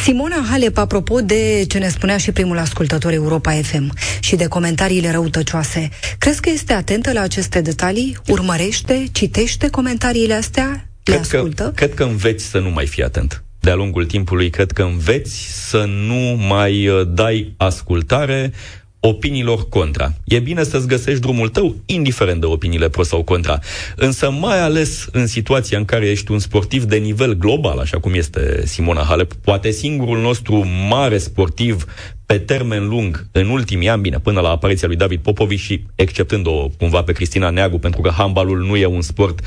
Simona 0.02 0.46
Halep, 0.50 0.78
apropo 0.78 1.20
de 1.20 1.64
ce 1.68 1.78
ne 1.78 1.88
spunea 1.88 2.16
și 2.16 2.32
primul 2.32 2.58
ascultător 2.58 3.12
Europa 3.12 3.52
FM 3.52 3.92
și 4.20 4.36
de 4.36 4.46
comentariile 4.46 5.10
răutăcioase, 5.10 5.88
crezi 6.18 6.40
că 6.40 6.50
este 6.50 6.72
atentă 6.72 7.12
la 7.12 7.20
aceste 7.20 7.60
detalii? 7.60 8.16
Urmărește, 8.28 9.04
citește 9.12 9.70
comentariile 9.70 10.34
astea? 10.34 10.88
Le 11.04 11.12
cred 11.14 11.18
ascultă? 11.18 11.62
Că, 11.62 11.70
cred 11.70 11.94
că 11.94 12.04
înveți 12.04 12.44
să 12.44 12.58
nu 12.58 12.70
mai 12.70 12.86
fii 12.86 13.02
atent. 13.02 13.42
De-a 13.60 13.74
lungul 13.74 14.06
timpului, 14.06 14.50
cred 14.50 14.72
că 14.72 14.82
înveți 14.82 15.68
să 15.68 15.84
nu 16.06 16.36
mai 16.48 16.88
uh, 16.88 17.06
dai 17.08 17.54
ascultare 17.56 18.52
opiniilor 19.00 19.68
contra. 19.68 20.12
E 20.24 20.38
bine 20.38 20.64
să-ți 20.64 20.86
găsești 20.86 21.20
drumul 21.20 21.48
tău, 21.48 21.76
indiferent 21.86 22.40
de 22.40 22.46
opiniile 22.46 22.88
pro 22.88 23.02
sau 23.02 23.22
contra. 23.22 23.58
Însă 23.96 24.30
mai 24.30 24.60
ales 24.60 25.06
în 25.12 25.26
situația 25.26 25.78
în 25.78 25.84
care 25.84 26.06
ești 26.06 26.30
un 26.30 26.38
sportiv 26.38 26.84
de 26.84 26.96
nivel 26.96 27.34
global, 27.34 27.78
așa 27.78 28.00
cum 28.00 28.14
este 28.14 28.66
Simona 28.66 29.02
Halep, 29.02 29.32
poate 29.32 29.70
singurul 29.70 30.20
nostru 30.20 30.66
mare 30.88 31.18
sportiv 31.18 31.84
pe 32.28 32.38
termen 32.38 32.88
lung, 32.88 33.26
în 33.32 33.48
ultimii 33.48 33.88
ani, 33.88 34.00
bine, 34.00 34.18
până 34.18 34.40
la 34.40 34.48
apariția 34.48 34.88
lui 34.88 34.96
David 34.96 35.20
Popovici 35.20 35.60
și 35.60 35.84
exceptând-o 35.94 36.68
cumva 36.78 37.02
pe 37.02 37.12
Cristina 37.12 37.50
Neagu, 37.50 37.78
pentru 37.78 38.00
că 38.00 38.10
handbalul 38.10 38.58
nu 38.58 38.76
e 38.76 38.86
un 38.86 39.00
sport 39.00 39.40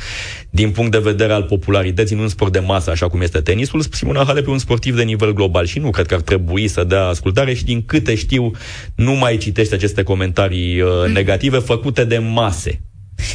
din 0.50 0.72
punct 0.72 0.91
de 0.91 0.98
vedere 0.98 1.34
al 1.34 1.44
popularității, 1.44 2.15
nu 2.15 2.22
un 2.22 2.28
sport 2.28 2.52
de 2.52 2.60
masă, 2.60 2.89
așa 2.91 3.08
cum 3.10 3.22
este 3.22 3.39
tenisul, 3.39 3.82
Simona 3.91 4.24
Halep 4.24 4.48
e 4.48 4.52
un 4.52 4.58
sportiv 4.58 4.96
de 4.96 5.04
nivel 5.04 5.34
global 5.34 5.65
și 5.65 5.80
nu 5.80 5.89
cred 5.89 6.06
că 6.06 6.13
ar 6.13 6.22
trebui 6.22 6.67
să 6.67 6.84
dea 6.84 7.06
ascultare 7.06 7.54
și 7.54 7.63
din 7.63 7.86
câte 7.86 8.15
știu, 8.15 8.52
nu 8.96 9.12
mai 9.12 9.38
citește 9.38 9.76
aceste 9.76 10.04
comentarii 10.04 10.82
uh, 10.82 10.89
negative 11.13 11.58
făcute 11.58 12.04
de 12.04 12.17
mase 12.17 12.82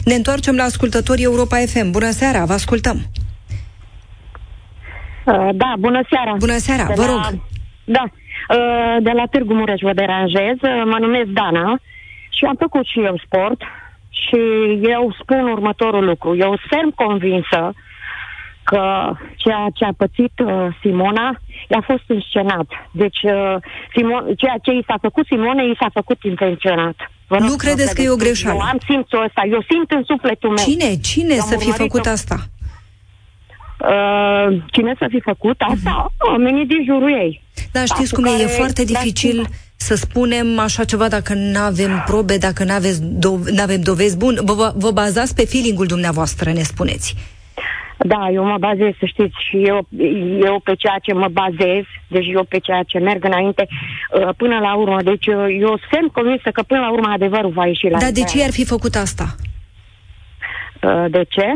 Ne 0.05 0.15
întoarcem 0.15 0.57
la 0.57 0.63
ascultătorii 0.63 1.25
Europa 1.25 1.57
FM. 1.57 1.91
Bună 1.91 2.11
seara, 2.11 2.45
vă 2.45 2.53
ascultăm. 2.53 3.11
Uh, 5.27 5.49
da, 5.55 5.75
bună 5.79 6.01
seara. 6.11 6.35
Bună 6.39 6.59
seara, 6.59 6.87
de 6.87 6.93
vă 6.97 7.05
la, 7.05 7.11
rog. 7.11 7.41
Da, 7.85 8.03
uh, 8.03 8.26
de 9.01 9.11
la 9.11 9.25
Târgu 9.31 9.55
Mureș 9.55 9.81
vă 9.81 9.93
deranjez. 9.93 10.57
Uh, 10.63 10.83
Mă 10.85 10.97
numesc 11.01 11.27
Dana 11.27 11.79
și 12.31 12.45
am 12.45 12.57
făcut 12.59 12.87
și 12.87 13.01
eu 13.01 13.17
sport 13.25 13.61
și 14.11 14.39
eu 14.95 15.15
spun 15.21 15.49
următorul 15.49 16.05
lucru. 16.05 16.37
Eu 16.37 16.47
sunt 16.47 16.61
ferm 16.69 16.91
convinsă 16.95 17.73
că 18.65 19.13
ceea 19.37 19.67
ce 19.75 19.85
a 19.85 19.93
pățit 19.97 20.33
uh, 20.45 20.67
Simona 20.81 21.41
i-a 21.69 21.83
fost 21.87 22.03
înscenat. 22.07 22.67
Deci 22.91 23.23
uh, 23.23 23.55
Simon, 23.95 24.23
ceea 24.37 24.57
ce 24.63 24.71
i 24.71 24.85
s-a 24.87 24.99
făcut 25.01 25.27
Simone, 25.27 25.63
i 25.67 25.77
s-a 25.81 25.91
făcut 25.93 26.23
intenționat. 26.23 26.97
Vă 27.27 27.35
rog 27.37 27.45
Nu 27.45 27.49
să 27.51 27.57
credeți 27.57 27.95
că 27.95 28.03
e 28.03 28.09
o 28.11 28.15
credeți. 28.15 28.25
greșeală? 28.25 28.59
Eu 28.63 28.69
am 28.73 28.79
simțul 28.89 29.23
ăsta, 29.25 29.43
eu 29.51 29.63
simt 29.71 29.91
în 29.91 30.03
sufletul 30.05 30.49
meu. 30.57 30.65
Cine? 30.65 30.91
Cine 31.11 31.35
Eu 31.35 31.41
am 31.41 31.47
să 31.53 31.57
fi 31.57 31.69
urmărit-o- 31.69 31.83
făcut 31.85 32.07
asta? 32.07 32.37
Uh, 33.81 34.63
cine 34.73 34.95
să 34.99 35.07
fi 35.11 35.21
făcut 35.21 35.61
asta? 35.61 36.13
Oamenii 36.19 36.67
din 36.67 36.85
jurul 36.85 37.11
ei. 37.11 37.43
Da, 37.73 37.85
știți 37.85 38.15
cu 38.15 38.21
cum 38.21 38.31
e, 38.31 38.35
e 38.35 38.41
care- 38.41 38.47
foarte 38.49 38.85
da, 38.85 38.99
dificil 38.99 39.31
știu. 39.31 39.45
să 39.77 39.95
spunem 39.95 40.59
așa 40.59 40.85
ceva 40.85 41.09
dacă 41.09 41.35
nu 41.35 41.59
avem 41.61 42.03
probe, 42.07 42.37
dacă 42.37 42.65
nu 42.65 42.73
avem 43.63 43.81
dovezi 43.83 44.17
bun. 44.17 44.39
Vă, 44.45 44.53
vă- 44.53 44.73
vă 44.77 44.91
bazați 44.91 45.35
pe 45.35 45.45
feeling-ul 45.47 45.87
dumneavoastră, 45.87 46.53
ne 46.53 46.63
spuneți. 46.63 47.15
Da, 47.99 48.29
eu 48.33 48.45
mă 48.45 48.57
bazez, 48.59 48.93
să 48.99 49.07
știți, 49.07 49.37
și 49.49 49.57
eu, 49.57 49.89
eu 50.45 50.61
pe 50.65 50.75
ceea 50.75 50.99
ce 51.03 51.13
mă 51.13 51.29
bazez, 51.33 51.85
deci 52.09 52.27
eu 52.33 52.45
pe 52.45 52.59
ceea 52.59 52.83
ce 52.83 52.99
merg 52.99 53.25
înainte, 53.25 53.67
uh, 53.69 54.29
până 54.37 54.59
la 54.59 54.75
urmă. 54.77 55.03
Deci 55.03 55.27
uh, 55.27 55.35
eu 55.61 55.79
sunt 55.91 56.13
convinsă 56.13 56.51
că 56.53 56.63
până 56.63 56.81
la 56.81 56.93
urmă 56.93 57.09
adevărul 57.13 57.51
va 57.51 57.67
ieși 57.67 57.89
la 57.89 57.99
Dar 57.99 58.11
de 58.11 58.21
ce 58.21 58.27
iveală. 58.33 58.45
ar 58.45 58.53
fi 58.53 58.65
făcut 58.65 58.95
asta? 58.95 59.35
Uh, 60.83 61.05
De 61.11 61.25
ce? 61.29 61.47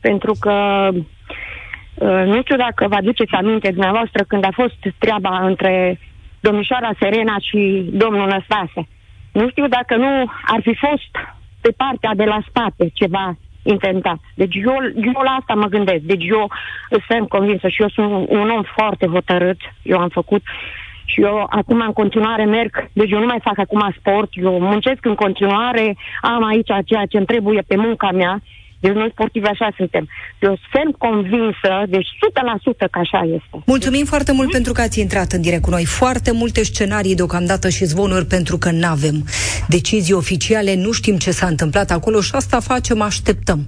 Pentru 0.00 0.32
că 0.40 0.52
uh, 0.92 1.04
nu 2.04 2.40
știu 2.42 2.56
dacă 2.56 2.88
vă 2.88 2.94
aduceți 2.94 3.32
aminte 3.32 3.70
dumneavoastră 3.70 4.24
când 4.28 4.44
a 4.44 4.50
fost 4.52 4.76
treaba 4.98 5.38
între 5.46 5.98
domnișoara 6.40 6.90
Serena 7.00 7.36
și 7.38 7.90
domnul 7.92 8.28
Năstase. 8.28 8.88
Nu 9.32 9.48
știu 9.48 9.68
dacă 9.68 9.96
nu 9.96 10.30
ar 10.46 10.60
fi 10.62 10.74
fost 10.74 11.10
pe 11.60 11.70
partea 11.76 12.12
de 12.14 12.24
la 12.24 12.38
spate 12.48 12.90
ceva 12.94 13.36
intentat. 13.62 14.18
Deci 14.34 14.54
eu, 14.54 14.76
eu 14.94 15.20
la 15.24 15.30
asta 15.30 15.54
mă 15.54 15.66
gândesc. 15.66 16.02
Deci 16.02 16.24
eu 16.26 16.50
sunt 17.08 17.28
convinsă 17.28 17.68
și 17.68 17.82
eu 17.82 17.88
sunt 17.88 18.28
un 18.28 18.50
om 18.50 18.62
foarte 18.62 19.06
hotărât. 19.06 19.60
Eu 19.82 19.98
am 19.98 20.08
făcut 20.08 20.42
și 21.04 21.20
eu 21.20 21.46
acum 21.50 21.80
în 21.80 21.92
continuare 21.92 22.44
merg, 22.44 22.88
deci 22.92 23.10
eu 23.10 23.18
nu 23.18 23.26
mai 23.26 23.40
fac 23.42 23.58
acum 23.58 23.94
sport, 23.98 24.30
eu 24.32 24.60
muncesc 24.60 25.04
în 25.04 25.14
continuare, 25.14 25.96
am 26.20 26.44
aici 26.44 26.70
ceea 26.84 27.04
ce 27.08 27.16
îmi 27.16 27.26
trebuie 27.26 27.62
pe 27.66 27.76
munca 27.76 28.10
mea, 28.10 28.42
deci 28.80 28.92
noi 28.92 29.08
sportivi 29.12 29.46
așa 29.46 29.68
suntem. 29.76 30.08
Eu 30.40 30.58
sunt 30.72 30.96
convinsă, 30.96 31.70
deci 31.88 32.08
100% 32.76 32.90
că 32.90 32.98
așa 32.98 33.22
este. 33.34 33.62
Mulțumim 33.66 34.04
foarte 34.04 34.32
mult 34.32 34.50
pentru 34.50 34.72
că 34.72 34.80
ați 34.80 35.00
intrat 35.00 35.32
în 35.32 35.40
direct 35.40 35.62
cu 35.62 35.70
noi. 35.70 35.84
Foarte 35.84 36.30
multe 36.32 36.64
scenarii 36.64 37.14
deocamdată 37.14 37.68
și 37.68 37.84
zvonuri 37.84 38.26
pentru 38.26 38.58
că 38.58 38.70
nu 38.70 38.86
avem 38.86 39.24
decizii 39.68 40.14
oficiale, 40.14 40.74
nu 40.74 40.92
știm 40.92 41.16
ce 41.16 41.30
s-a 41.30 41.46
întâmplat 41.46 41.90
acolo 41.90 42.20
și 42.20 42.30
asta 42.34 42.60
facem, 42.60 43.00
așteptăm 43.00 43.66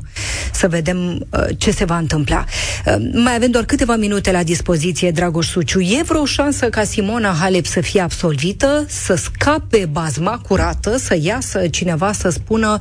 să 0.52 0.68
vedem 0.68 0.98
uh, 0.98 1.44
ce 1.58 1.70
se 1.70 1.84
va 1.84 1.96
întâmpla. 1.96 2.44
Uh, 2.86 2.94
mai 3.12 3.34
avem 3.34 3.50
doar 3.50 3.64
câteva 3.64 3.96
minute 3.96 4.32
la 4.32 4.42
dispoziție, 4.42 5.10
Dragoș 5.10 5.46
Suciu. 5.46 5.80
E 5.80 6.02
vreo 6.06 6.24
șansă 6.24 6.68
ca 6.68 6.82
Simona 6.82 7.36
Halep 7.40 7.64
să 7.64 7.80
fie 7.80 8.00
absolvită, 8.00 8.84
să 8.88 9.14
scape 9.14 9.88
bazma 9.92 10.40
curată, 10.48 10.96
să 10.96 11.16
iasă 11.20 11.68
cineva 11.68 12.12
să 12.12 12.28
spună 12.28 12.78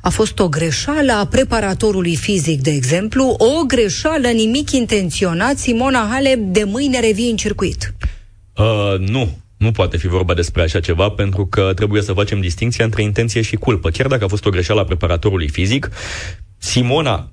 a 0.00 0.08
fost 0.08 0.38
o 0.38 0.48
greșeală 0.48 1.12
a 1.12 1.24
preparatorului 1.56 2.16
fizic, 2.16 2.60
de 2.60 2.70
exemplu, 2.70 3.24
o 3.38 3.64
greșeală, 3.66 4.28
nimic 4.28 4.70
intenționat, 4.70 5.56
Simona 5.56 6.08
Halep 6.10 6.38
de 6.38 6.64
mâine 6.64 7.00
revii 7.00 7.30
în 7.30 7.36
circuit. 7.36 7.94
Uh, 8.56 8.98
nu, 8.98 9.38
nu 9.56 9.70
poate 9.70 9.96
fi 9.96 10.06
vorba 10.06 10.34
despre 10.34 10.62
așa 10.62 10.80
ceva, 10.80 11.08
pentru 11.08 11.46
că 11.46 11.72
trebuie 11.74 12.02
să 12.02 12.12
facem 12.12 12.40
distinția 12.40 12.84
între 12.84 13.02
intenție 13.02 13.42
și 13.42 13.56
culpă. 13.56 13.90
Chiar 13.90 14.06
dacă 14.06 14.24
a 14.24 14.28
fost 14.28 14.46
o 14.46 14.50
greșeală 14.50 14.80
a 14.80 14.84
preparatorului 14.84 15.48
fizic, 15.48 15.90
Simona, 16.58 17.32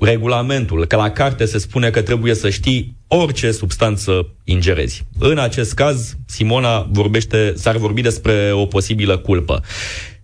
regulamentul, 0.00 0.86
că 0.86 0.96
la 0.96 1.10
carte 1.10 1.44
se 1.44 1.58
spune 1.58 1.90
că 1.90 2.02
trebuie 2.02 2.34
să 2.34 2.50
știi 2.50 2.96
orice 3.06 3.50
substanță 3.50 4.34
ingerezi. 4.44 5.06
În 5.18 5.38
acest 5.38 5.74
caz, 5.74 6.16
Simona 6.26 6.88
vorbește, 6.90 7.52
s-ar 7.56 7.76
vorbi 7.76 8.00
despre 8.00 8.50
o 8.52 8.66
posibilă 8.66 9.18
culpă. 9.18 9.62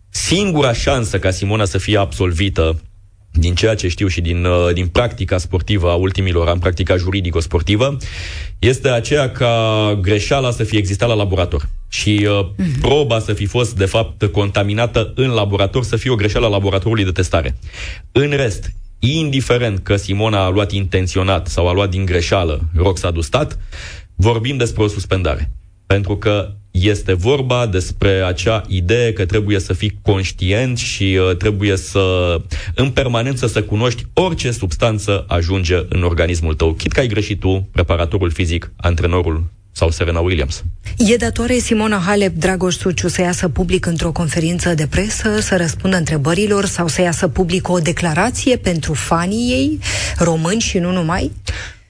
Singura 0.08 0.72
șansă 0.72 1.18
ca 1.18 1.30
Simona 1.30 1.64
să 1.64 1.78
fie 1.78 1.98
absolvită 1.98 2.80
din 3.38 3.54
ceea 3.54 3.74
ce 3.74 3.88
știu 3.88 4.06
și 4.06 4.20
din, 4.20 4.44
uh, 4.44 4.72
din 4.72 4.86
practica 4.86 5.38
sportivă 5.38 5.90
a 5.90 5.94
ultimilor 5.94 6.48
ani, 6.48 6.60
practica 6.60 6.96
juridico-sportivă, 6.96 7.96
este 8.58 8.88
aceea 8.88 9.30
ca 9.30 9.98
greșeala 10.02 10.50
să 10.50 10.64
fie 10.64 10.78
existat 10.78 11.08
la 11.08 11.14
laborator 11.14 11.68
și 11.88 12.26
uh, 12.28 12.46
mm-hmm. 12.46 12.80
proba 12.80 13.18
să 13.18 13.32
fi 13.32 13.46
fost, 13.46 13.76
de 13.76 13.84
fapt, 13.84 14.24
contaminată 14.24 15.12
în 15.14 15.30
laborator, 15.30 15.84
să 15.84 15.96
fie 15.96 16.10
o 16.10 16.14
greșeală 16.14 16.46
a 16.46 16.48
laboratorului 16.48 17.04
de 17.04 17.10
testare. 17.10 17.56
În 18.12 18.30
rest, 18.30 18.72
indiferent 18.98 19.78
că 19.78 19.96
Simona 19.96 20.44
a 20.44 20.48
luat 20.48 20.72
intenționat 20.72 21.46
sau 21.46 21.68
a 21.68 21.72
luat 21.72 21.90
din 21.90 22.04
greșeală 22.04 22.60
roxadustat, 22.76 23.58
vorbim 24.14 24.56
despre 24.56 24.82
o 24.82 24.88
suspendare. 24.88 25.50
Pentru 25.86 26.16
că 26.16 26.54
este 26.70 27.12
vorba 27.12 27.66
despre 27.66 28.10
acea 28.10 28.62
idee 28.68 29.12
că 29.12 29.26
trebuie 29.26 29.58
să 29.58 29.72
fii 29.72 29.98
conștient 30.02 30.78
și 30.78 31.18
uh, 31.20 31.36
trebuie 31.36 31.76
să, 31.76 32.36
în 32.74 32.90
permanență, 32.90 33.46
să 33.46 33.62
cunoști 33.62 34.06
orice 34.12 34.50
substanță 34.50 35.24
ajunge 35.28 35.76
în 35.88 36.02
organismul 36.02 36.54
tău. 36.54 36.72
Chit 36.72 36.92
că 36.92 37.00
ai 37.00 37.06
greșit 37.06 37.40
tu, 37.40 37.68
preparatorul 37.72 38.30
fizic, 38.30 38.72
antrenorul 38.76 39.44
sau 39.72 39.90
Serena 39.90 40.20
Williams. 40.20 40.64
E 40.96 41.16
datoare 41.16 41.58
Simona 41.58 41.98
Halep, 42.06 42.34
Dragoș 42.34 42.74
Suciu, 42.74 43.08
să 43.08 43.20
iasă 43.20 43.48
public 43.48 43.86
într-o 43.86 44.12
conferință 44.12 44.74
de 44.74 44.86
presă, 44.86 45.40
să 45.40 45.56
răspundă 45.56 45.96
întrebărilor 45.96 46.64
sau 46.64 46.86
să 46.86 47.00
iasă 47.00 47.28
public 47.28 47.68
o 47.68 47.78
declarație 47.78 48.56
pentru 48.56 48.92
fanii 48.92 49.50
ei, 49.50 49.78
români 50.18 50.60
și 50.60 50.78
nu 50.78 50.92
numai? 50.92 51.32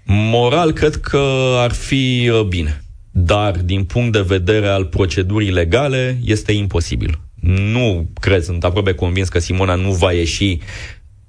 Moral, 0.05 0.73
cred 0.73 0.97
că 0.97 1.55
ar 1.57 1.73
fi 1.73 2.31
uh, 2.33 2.43
bine. 2.43 2.83
Dar, 3.25 3.57
din 3.57 3.85
punct 3.85 4.13
de 4.13 4.21
vedere 4.21 4.67
al 4.67 4.85
procedurii 4.85 5.51
legale, 5.51 6.19
este 6.25 6.53
imposibil. 6.53 7.21
Nu 7.41 8.09
cred, 8.21 8.43
sunt 8.43 8.65
aproape 8.65 8.95
convins 8.95 9.29
că 9.29 9.39
Simona 9.39 9.75
nu 9.75 9.93
va 9.93 10.13
ieși 10.13 10.59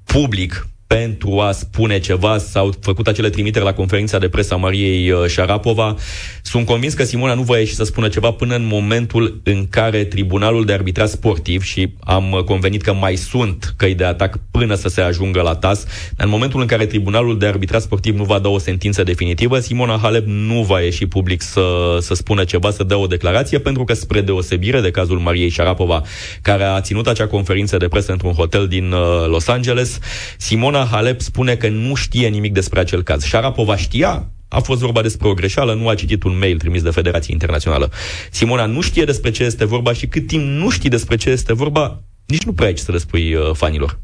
public 0.04 0.68
pentru 0.96 1.40
a 1.40 1.52
spune 1.52 2.00
ceva, 2.00 2.38
s-au 2.38 2.74
făcut 2.82 3.08
acele 3.08 3.30
trimiteri 3.30 3.66
la 3.66 3.74
conferința 3.74 4.18
de 4.18 4.30
presă 4.30 4.54
a 4.54 4.58
Mariei 4.58 5.12
uh, 5.12 5.26
Șarapova. 5.28 5.96
Sunt 6.42 6.66
convins 6.66 6.94
că 6.94 7.04
Simona 7.04 7.34
nu 7.34 7.42
va 7.42 7.58
ieși 7.58 7.74
să 7.74 7.84
spună 7.84 8.08
ceva 8.08 8.32
până 8.32 8.56
în 8.56 8.66
momentul 8.66 9.42
în 9.44 9.68
care 9.70 10.04
Tribunalul 10.04 10.66
de 10.66 10.74
Arbitraj 10.74 11.10
Sportiv, 11.10 11.64
și 11.64 11.94
am 12.00 12.32
uh, 12.32 12.44
convenit 12.44 12.82
că 12.82 12.94
mai 12.94 13.16
sunt 13.16 13.74
căi 13.78 13.96
de 13.96 14.04
atac 14.04 14.40
până 14.52 14.76
să 14.76 14.88
se 14.88 15.02
ajungă 15.02 15.42
la 15.42 15.56
TAS, 15.56 15.84
dar 16.16 16.26
în 16.26 16.32
momentul 16.32 16.62
în 16.62 16.68
care 16.68 16.86
Tribunalul 16.86 17.38
de 17.38 17.46
Arbitraj 17.46 17.82
Sportiv 17.82 18.16
nu 18.16 18.24
va 18.24 18.40
da 18.40 18.50
o 18.50 18.58
sentință 18.58 19.04
definitivă, 19.04 19.60
Simona 19.60 20.00
Halep 20.02 20.26
nu 20.26 20.64
va 20.64 20.82
ieși 20.82 21.06
public 21.06 21.42
să, 21.42 21.98
să 22.02 22.14
spună 22.14 22.44
ceva, 22.44 22.72
să 22.72 22.84
dea 22.84 22.98
o 22.98 23.08
declarație, 23.08 23.60
pentru 23.60 23.84
că 23.84 23.94
spre 23.94 24.22
deosebire 24.22 24.82
de 24.82 24.92
cazul 24.92 25.20
Mariei 25.20 25.50
Șarapova, 25.50 26.02
care 26.42 26.64
a 26.64 26.82
ținut 26.82 27.08
acea 27.08 27.28
conferință 27.28 27.78
de 27.78 27.88
presă 27.88 28.12
într-un 28.12 28.34
hotel 28.34 28.68
din 28.68 28.92
uh, 28.92 29.28
Los 29.28 29.48
Angeles, 29.48 30.00
Simona 30.38 30.79
Halep 30.86 31.22
spune 31.22 31.56
că 31.56 31.70
nu 31.70 31.94
știe 31.94 32.28
nimic 32.28 32.54
despre 32.54 32.80
acel 32.80 33.04
caz. 33.04 33.24
Șarapova 33.24 33.76
știa, 33.76 34.32
a 34.48 34.60
fost 34.60 34.80
vorba 34.80 35.02
despre 35.02 35.28
o 35.28 35.34
greșeală, 35.34 35.74
nu 35.74 35.88
a 35.88 35.96
citit 35.96 36.24
un 36.24 36.38
mail 36.38 36.58
trimis 36.58 36.82
de 36.82 36.90
Federația 36.90 37.34
Internațională. 37.34 37.92
Simona 38.32 38.66
nu 38.66 38.82
știe 38.82 39.04
despre 39.04 39.32
ce 39.32 39.44
este 39.44 39.66
vorba 39.66 39.94
și 39.94 40.08
cât 40.08 40.28
timp 40.28 40.44
nu 40.44 40.70
știi 40.70 40.90
despre 40.90 41.16
ce 41.16 41.30
este 41.30 41.54
vorba, 41.54 42.02
nici 42.26 42.44
nu 42.44 42.54
prea 42.54 42.68
ai 42.68 42.74
ce 42.74 42.84
să 42.84 42.92
le 42.92 42.98
spui 42.98 43.34
uh, 43.34 43.52
fanilor. 43.54 44.00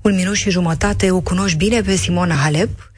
Un 0.00 0.14
minut 0.14 0.34
și 0.34 0.50
jumătate, 0.50 1.10
o 1.10 1.20
cunoști 1.20 1.56
bine 1.56 1.80
pe 1.80 1.94
Simona 1.94 2.34
Halep. 2.34 2.92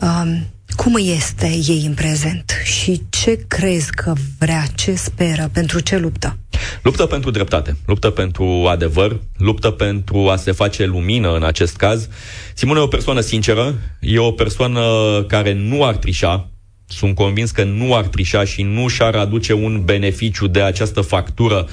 Um, 0.00 0.46
cum 0.76 0.98
este 0.98 1.46
ei 1.46 1.84
în 1.86 1.94
prezent 1.94 2.52
și 2.64 3.02
ce 3.08 3.44
crezi 3.48 3.90
că 3.90 4.12
vrea, 4.38 4.64
ce 4.74 4.94
speră, 4.94 5.50
pentru 5.52 5.80
ce 5.80 5.96
luptă? 5.96 6.38
Luptă 6.82 7.06
pentru 7.06 7.30
dreptate, 7.30 7.76
luptă 7.86 8.10
pentru 8.10 8.66
adevăr, 8.68 9.20
luptă 9.36 9.70
pentru 9.70 10.28
a 10.28 10.36
se 10.36 10.52
face 10.52 10.84
lumină 10.84 11.34
în 11.34 11.42
acest 11.42 11.76
caz. 11.76 12.08
Simona 12.54 12.80
e 12.80 12.82
o 12.82 12.86
persoană 12.86 13.20
sinceră, 13.20 13.74
e 14.00 14.18
o 14.18 14.30
persoană 14.30 14.80
care 15.28 15.52
nu 15.52 15.84
ar 15.84 15.96
trișa, 15.96 16.50
sunt 16.86 17.14
convins 17.14 17.50
că 17.50 17.64
nu 17.64 17.94
ar 17.94 18.06
trișa 18.06 18.44
și 18.44 18.62
nu 18.62 18.88
și-ar 18.88 19.14
aduce 19.14 19.52
un 19.52 19.82
beneficiu 19.84 20.46
de 20.46 20.62
această 20.62 21.00
factură 21.00 21.68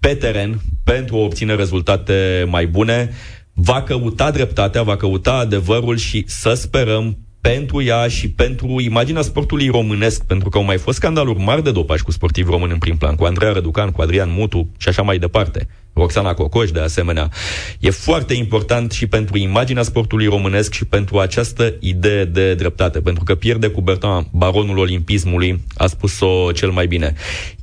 pe 0.00 0.14
teren 0.14 0.60
pentru 0.84 1.16
a 1.16 1.18
obține 1.18 1.54
rezultate 1.54 2.46
mai 2.48 2.66
bune. 2.66 3.10
Va 3.52 3.82
căuta 3.82 4.30
dreptatea, 4.30 4.82
va 4.82 4.96
căuta 4.96 5.32
adevărul 5.32 5.96
și 5.96 6.24
să 6.26 6.54
sperăm 6.54 7.18
pentru 7.50 7.82
ea 7.82 8.08
și 8.08 8.30
pentru 8.30 8.80
imaginea 8.80 9.22
sportului 9.22 9.68
românesc, 9.68 10.24
pentru 10.24 10.48
că 10.48 10.58
au 10.58 10.64
mai 10.64 10.78
fost 10.78 10.96
scandaluri 10.96 11.38
mari 11.38 11.62
de 11.62 11.70
dopaj 11.70 12.00
cu 12.00 12.10
sportivi 12.10 12.50
români 12.50 12.72
în 12.72 12.78
prim 12.78 12.96
plan, 12.96 13.14
cu 13.14 13.24
Andreea 13.24 13.52
Răducan, 13.52 13.90
cu 13.90 14.02
Adrian 14.02 14.30
Mutu 14.32 14.68
și 14.76 14.88
așa 14.88 15.02
mai 15.02 15.18
departe. 15.18 15.68
Roxana 15.94 16.34
Cocoș, 16.34 16.70
de 16.70 16.80
asemenea. 16.80 17.30
E 17.78 17.90
foarte 17.90 18.34
important 18.34 18.92
și 18.92 19.06
pentru 19.06 19.38
imaginea 19.38 19.82
sportului 19.82 20.26
românesc 20.26 20.72
și 20.72 20.84
pentru 20.84 21.18
această 21.18 21.74
idee 21.80 22.24
de 22.24 22.54
dreptate, 22.54 23.00
pentru 23.00 23.24
că 23.24 23.34
pierde 23.34 23.66
cu 23.66 23.80
Bertrand, 23.80 24.26
baronul 24.30 24.78
olimpismului, 24.78 25.60
a 25.76 25.86
spus-o 25.86 26.52
cel 26.52 26.70
mai 26.70 26.86
bine. 26.86 27.14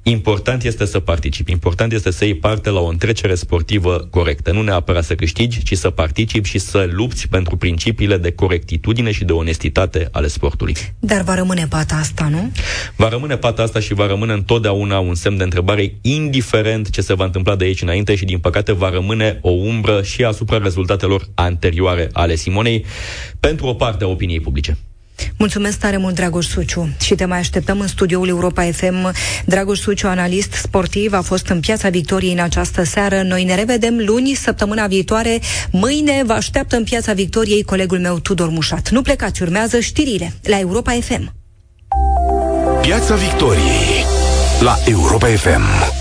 Important 0.04 0.64
este 0.64 0.86
să 0.86 1.00
participi, 1.00 1.52
important 1.52 1.94
este 1.94 2.12
să 2.12 2.26
iei 2.26 2.36
parte 2.36 2.70
la 2.70 2.80
o 2.80 2.88
întrecere 2.88 3.36
sportivă 3.36 4.08
corectă. 4.10 4.52
Nu 4.52 4.62
neapărat 4.62 5.04
să 5.04 5.16
câștigi, 5.16 5.64
ci 5.64 5.78
să 5.78 5.90
participi 5.90 6.50
și 6.50 6.58
să 6.60 6.90
lupți 6.92 7.28
pentru 7.28 7.56
principiile 7.56 8.18
de 8.18 8.32
corectitudine 8.32 9.12
și 9.12 9.24
de 9.24 9.32
onestitate 9.32 10.08
ale 10.12 10.28
sportului. 10.28 10.76
Dar 11.00 11.22
va 11.22 11.36
rămâne 11.36 11.68
pata 11.70 11.96
asta, 11.96 12.28
nu? 12.32 12.52
Va 12.96 13.10
rămâne 13.10 13.38
pata 13.38 13.62
asta 13.62 13.80
și 13.80 13.94
va 13.94 14.08
rămâne 14.08 14.34
întotdeauna 14.34 15.00
un 15.00 15.16
semn 15.16 15.38
de 15.38 15.44
întrebare, 15.44 15.94
indiferent 16.02 16.90
ce 16.90 17.02
se 17.02 17.14
va 17.14 17.26
întâmpla 17.26 17.56
de 17.56 17.64
aici 17.64 17.82
înainte 17.82 18.16
și, 18.22 18.28
din 18.28 18.40
păcate, 18.40 18.72
va 18.72 18.90
rămâne 18.90 19.40
o 19.42 19.50
umbră 19.50 20.02
și 20.02 20.24
asupra 20.24 20.58
rezultatelor 20.58 21.28
anterioare 21.34 22.10
ale 22.14 22.36
Simonei 22.36 22.86
pentru 23.40 23.66
o 23.66 23.74
parte 23.74 24.04
a 24.04 24.08
opiniei 24.08 24.40
publice. 24.40 24.78
Mulțumesc 25.38 25.80
tare 25.80 25.98
mult, 25.98 26.16
Dragoș 26.16 26.46
Suciu. 26.46 26.90
Și 27.00 27.16
te 27.16 27.26
mai 27.26 27.38
așteptăm 27.38 27.80
în 27.80 27.88
studioul 27.88 28.28
Europa 28.28 28.64
FM. 28.64 29.12
Dragoș 29.46 29.80
Suciu, 29.80 30.08
analist 30.08 30.52
sportiv, 30.52 31.14
a 31.14 31.22
fost 31.22 31.48
în 31.48 31.60
Piața 31.60 31.90
Victoriei 31.90 32.34
în 32.34 32.40
această 32.40 32.84
seară. 32.84 33.22
Noi 33.22 33.44
ne 33.44 33.56
revedem 33.56 34.02
luni, 34.06 34.34
săptămâna 34.34 34.88
viitoare. 34.88 35.40
Mâine 35.72 36.24
vă 36.26 36.34
așteaptă 36.34 36.76
în 36.76 36.84
Piața 36.84 37.14
Victoriei 37.14 37.64
colegul 37.64 38.00
meu 38.00 38.20
Tudor 38.20 38.50
Mușat. 38.50 38.90
Nu 38.90 39.02
plecați, 39.02 39.42
urmează 39.42 39.80
știrile 39.80 40.34
la 40.44 40.60
Europa 40.60 40.92
FM. 40.92 41.34
Piața 42.82 43.16
Victoriei 43.16 44.06
la 44.60 44.76
Europa 44.86 45.28
FM. 45.28 46.01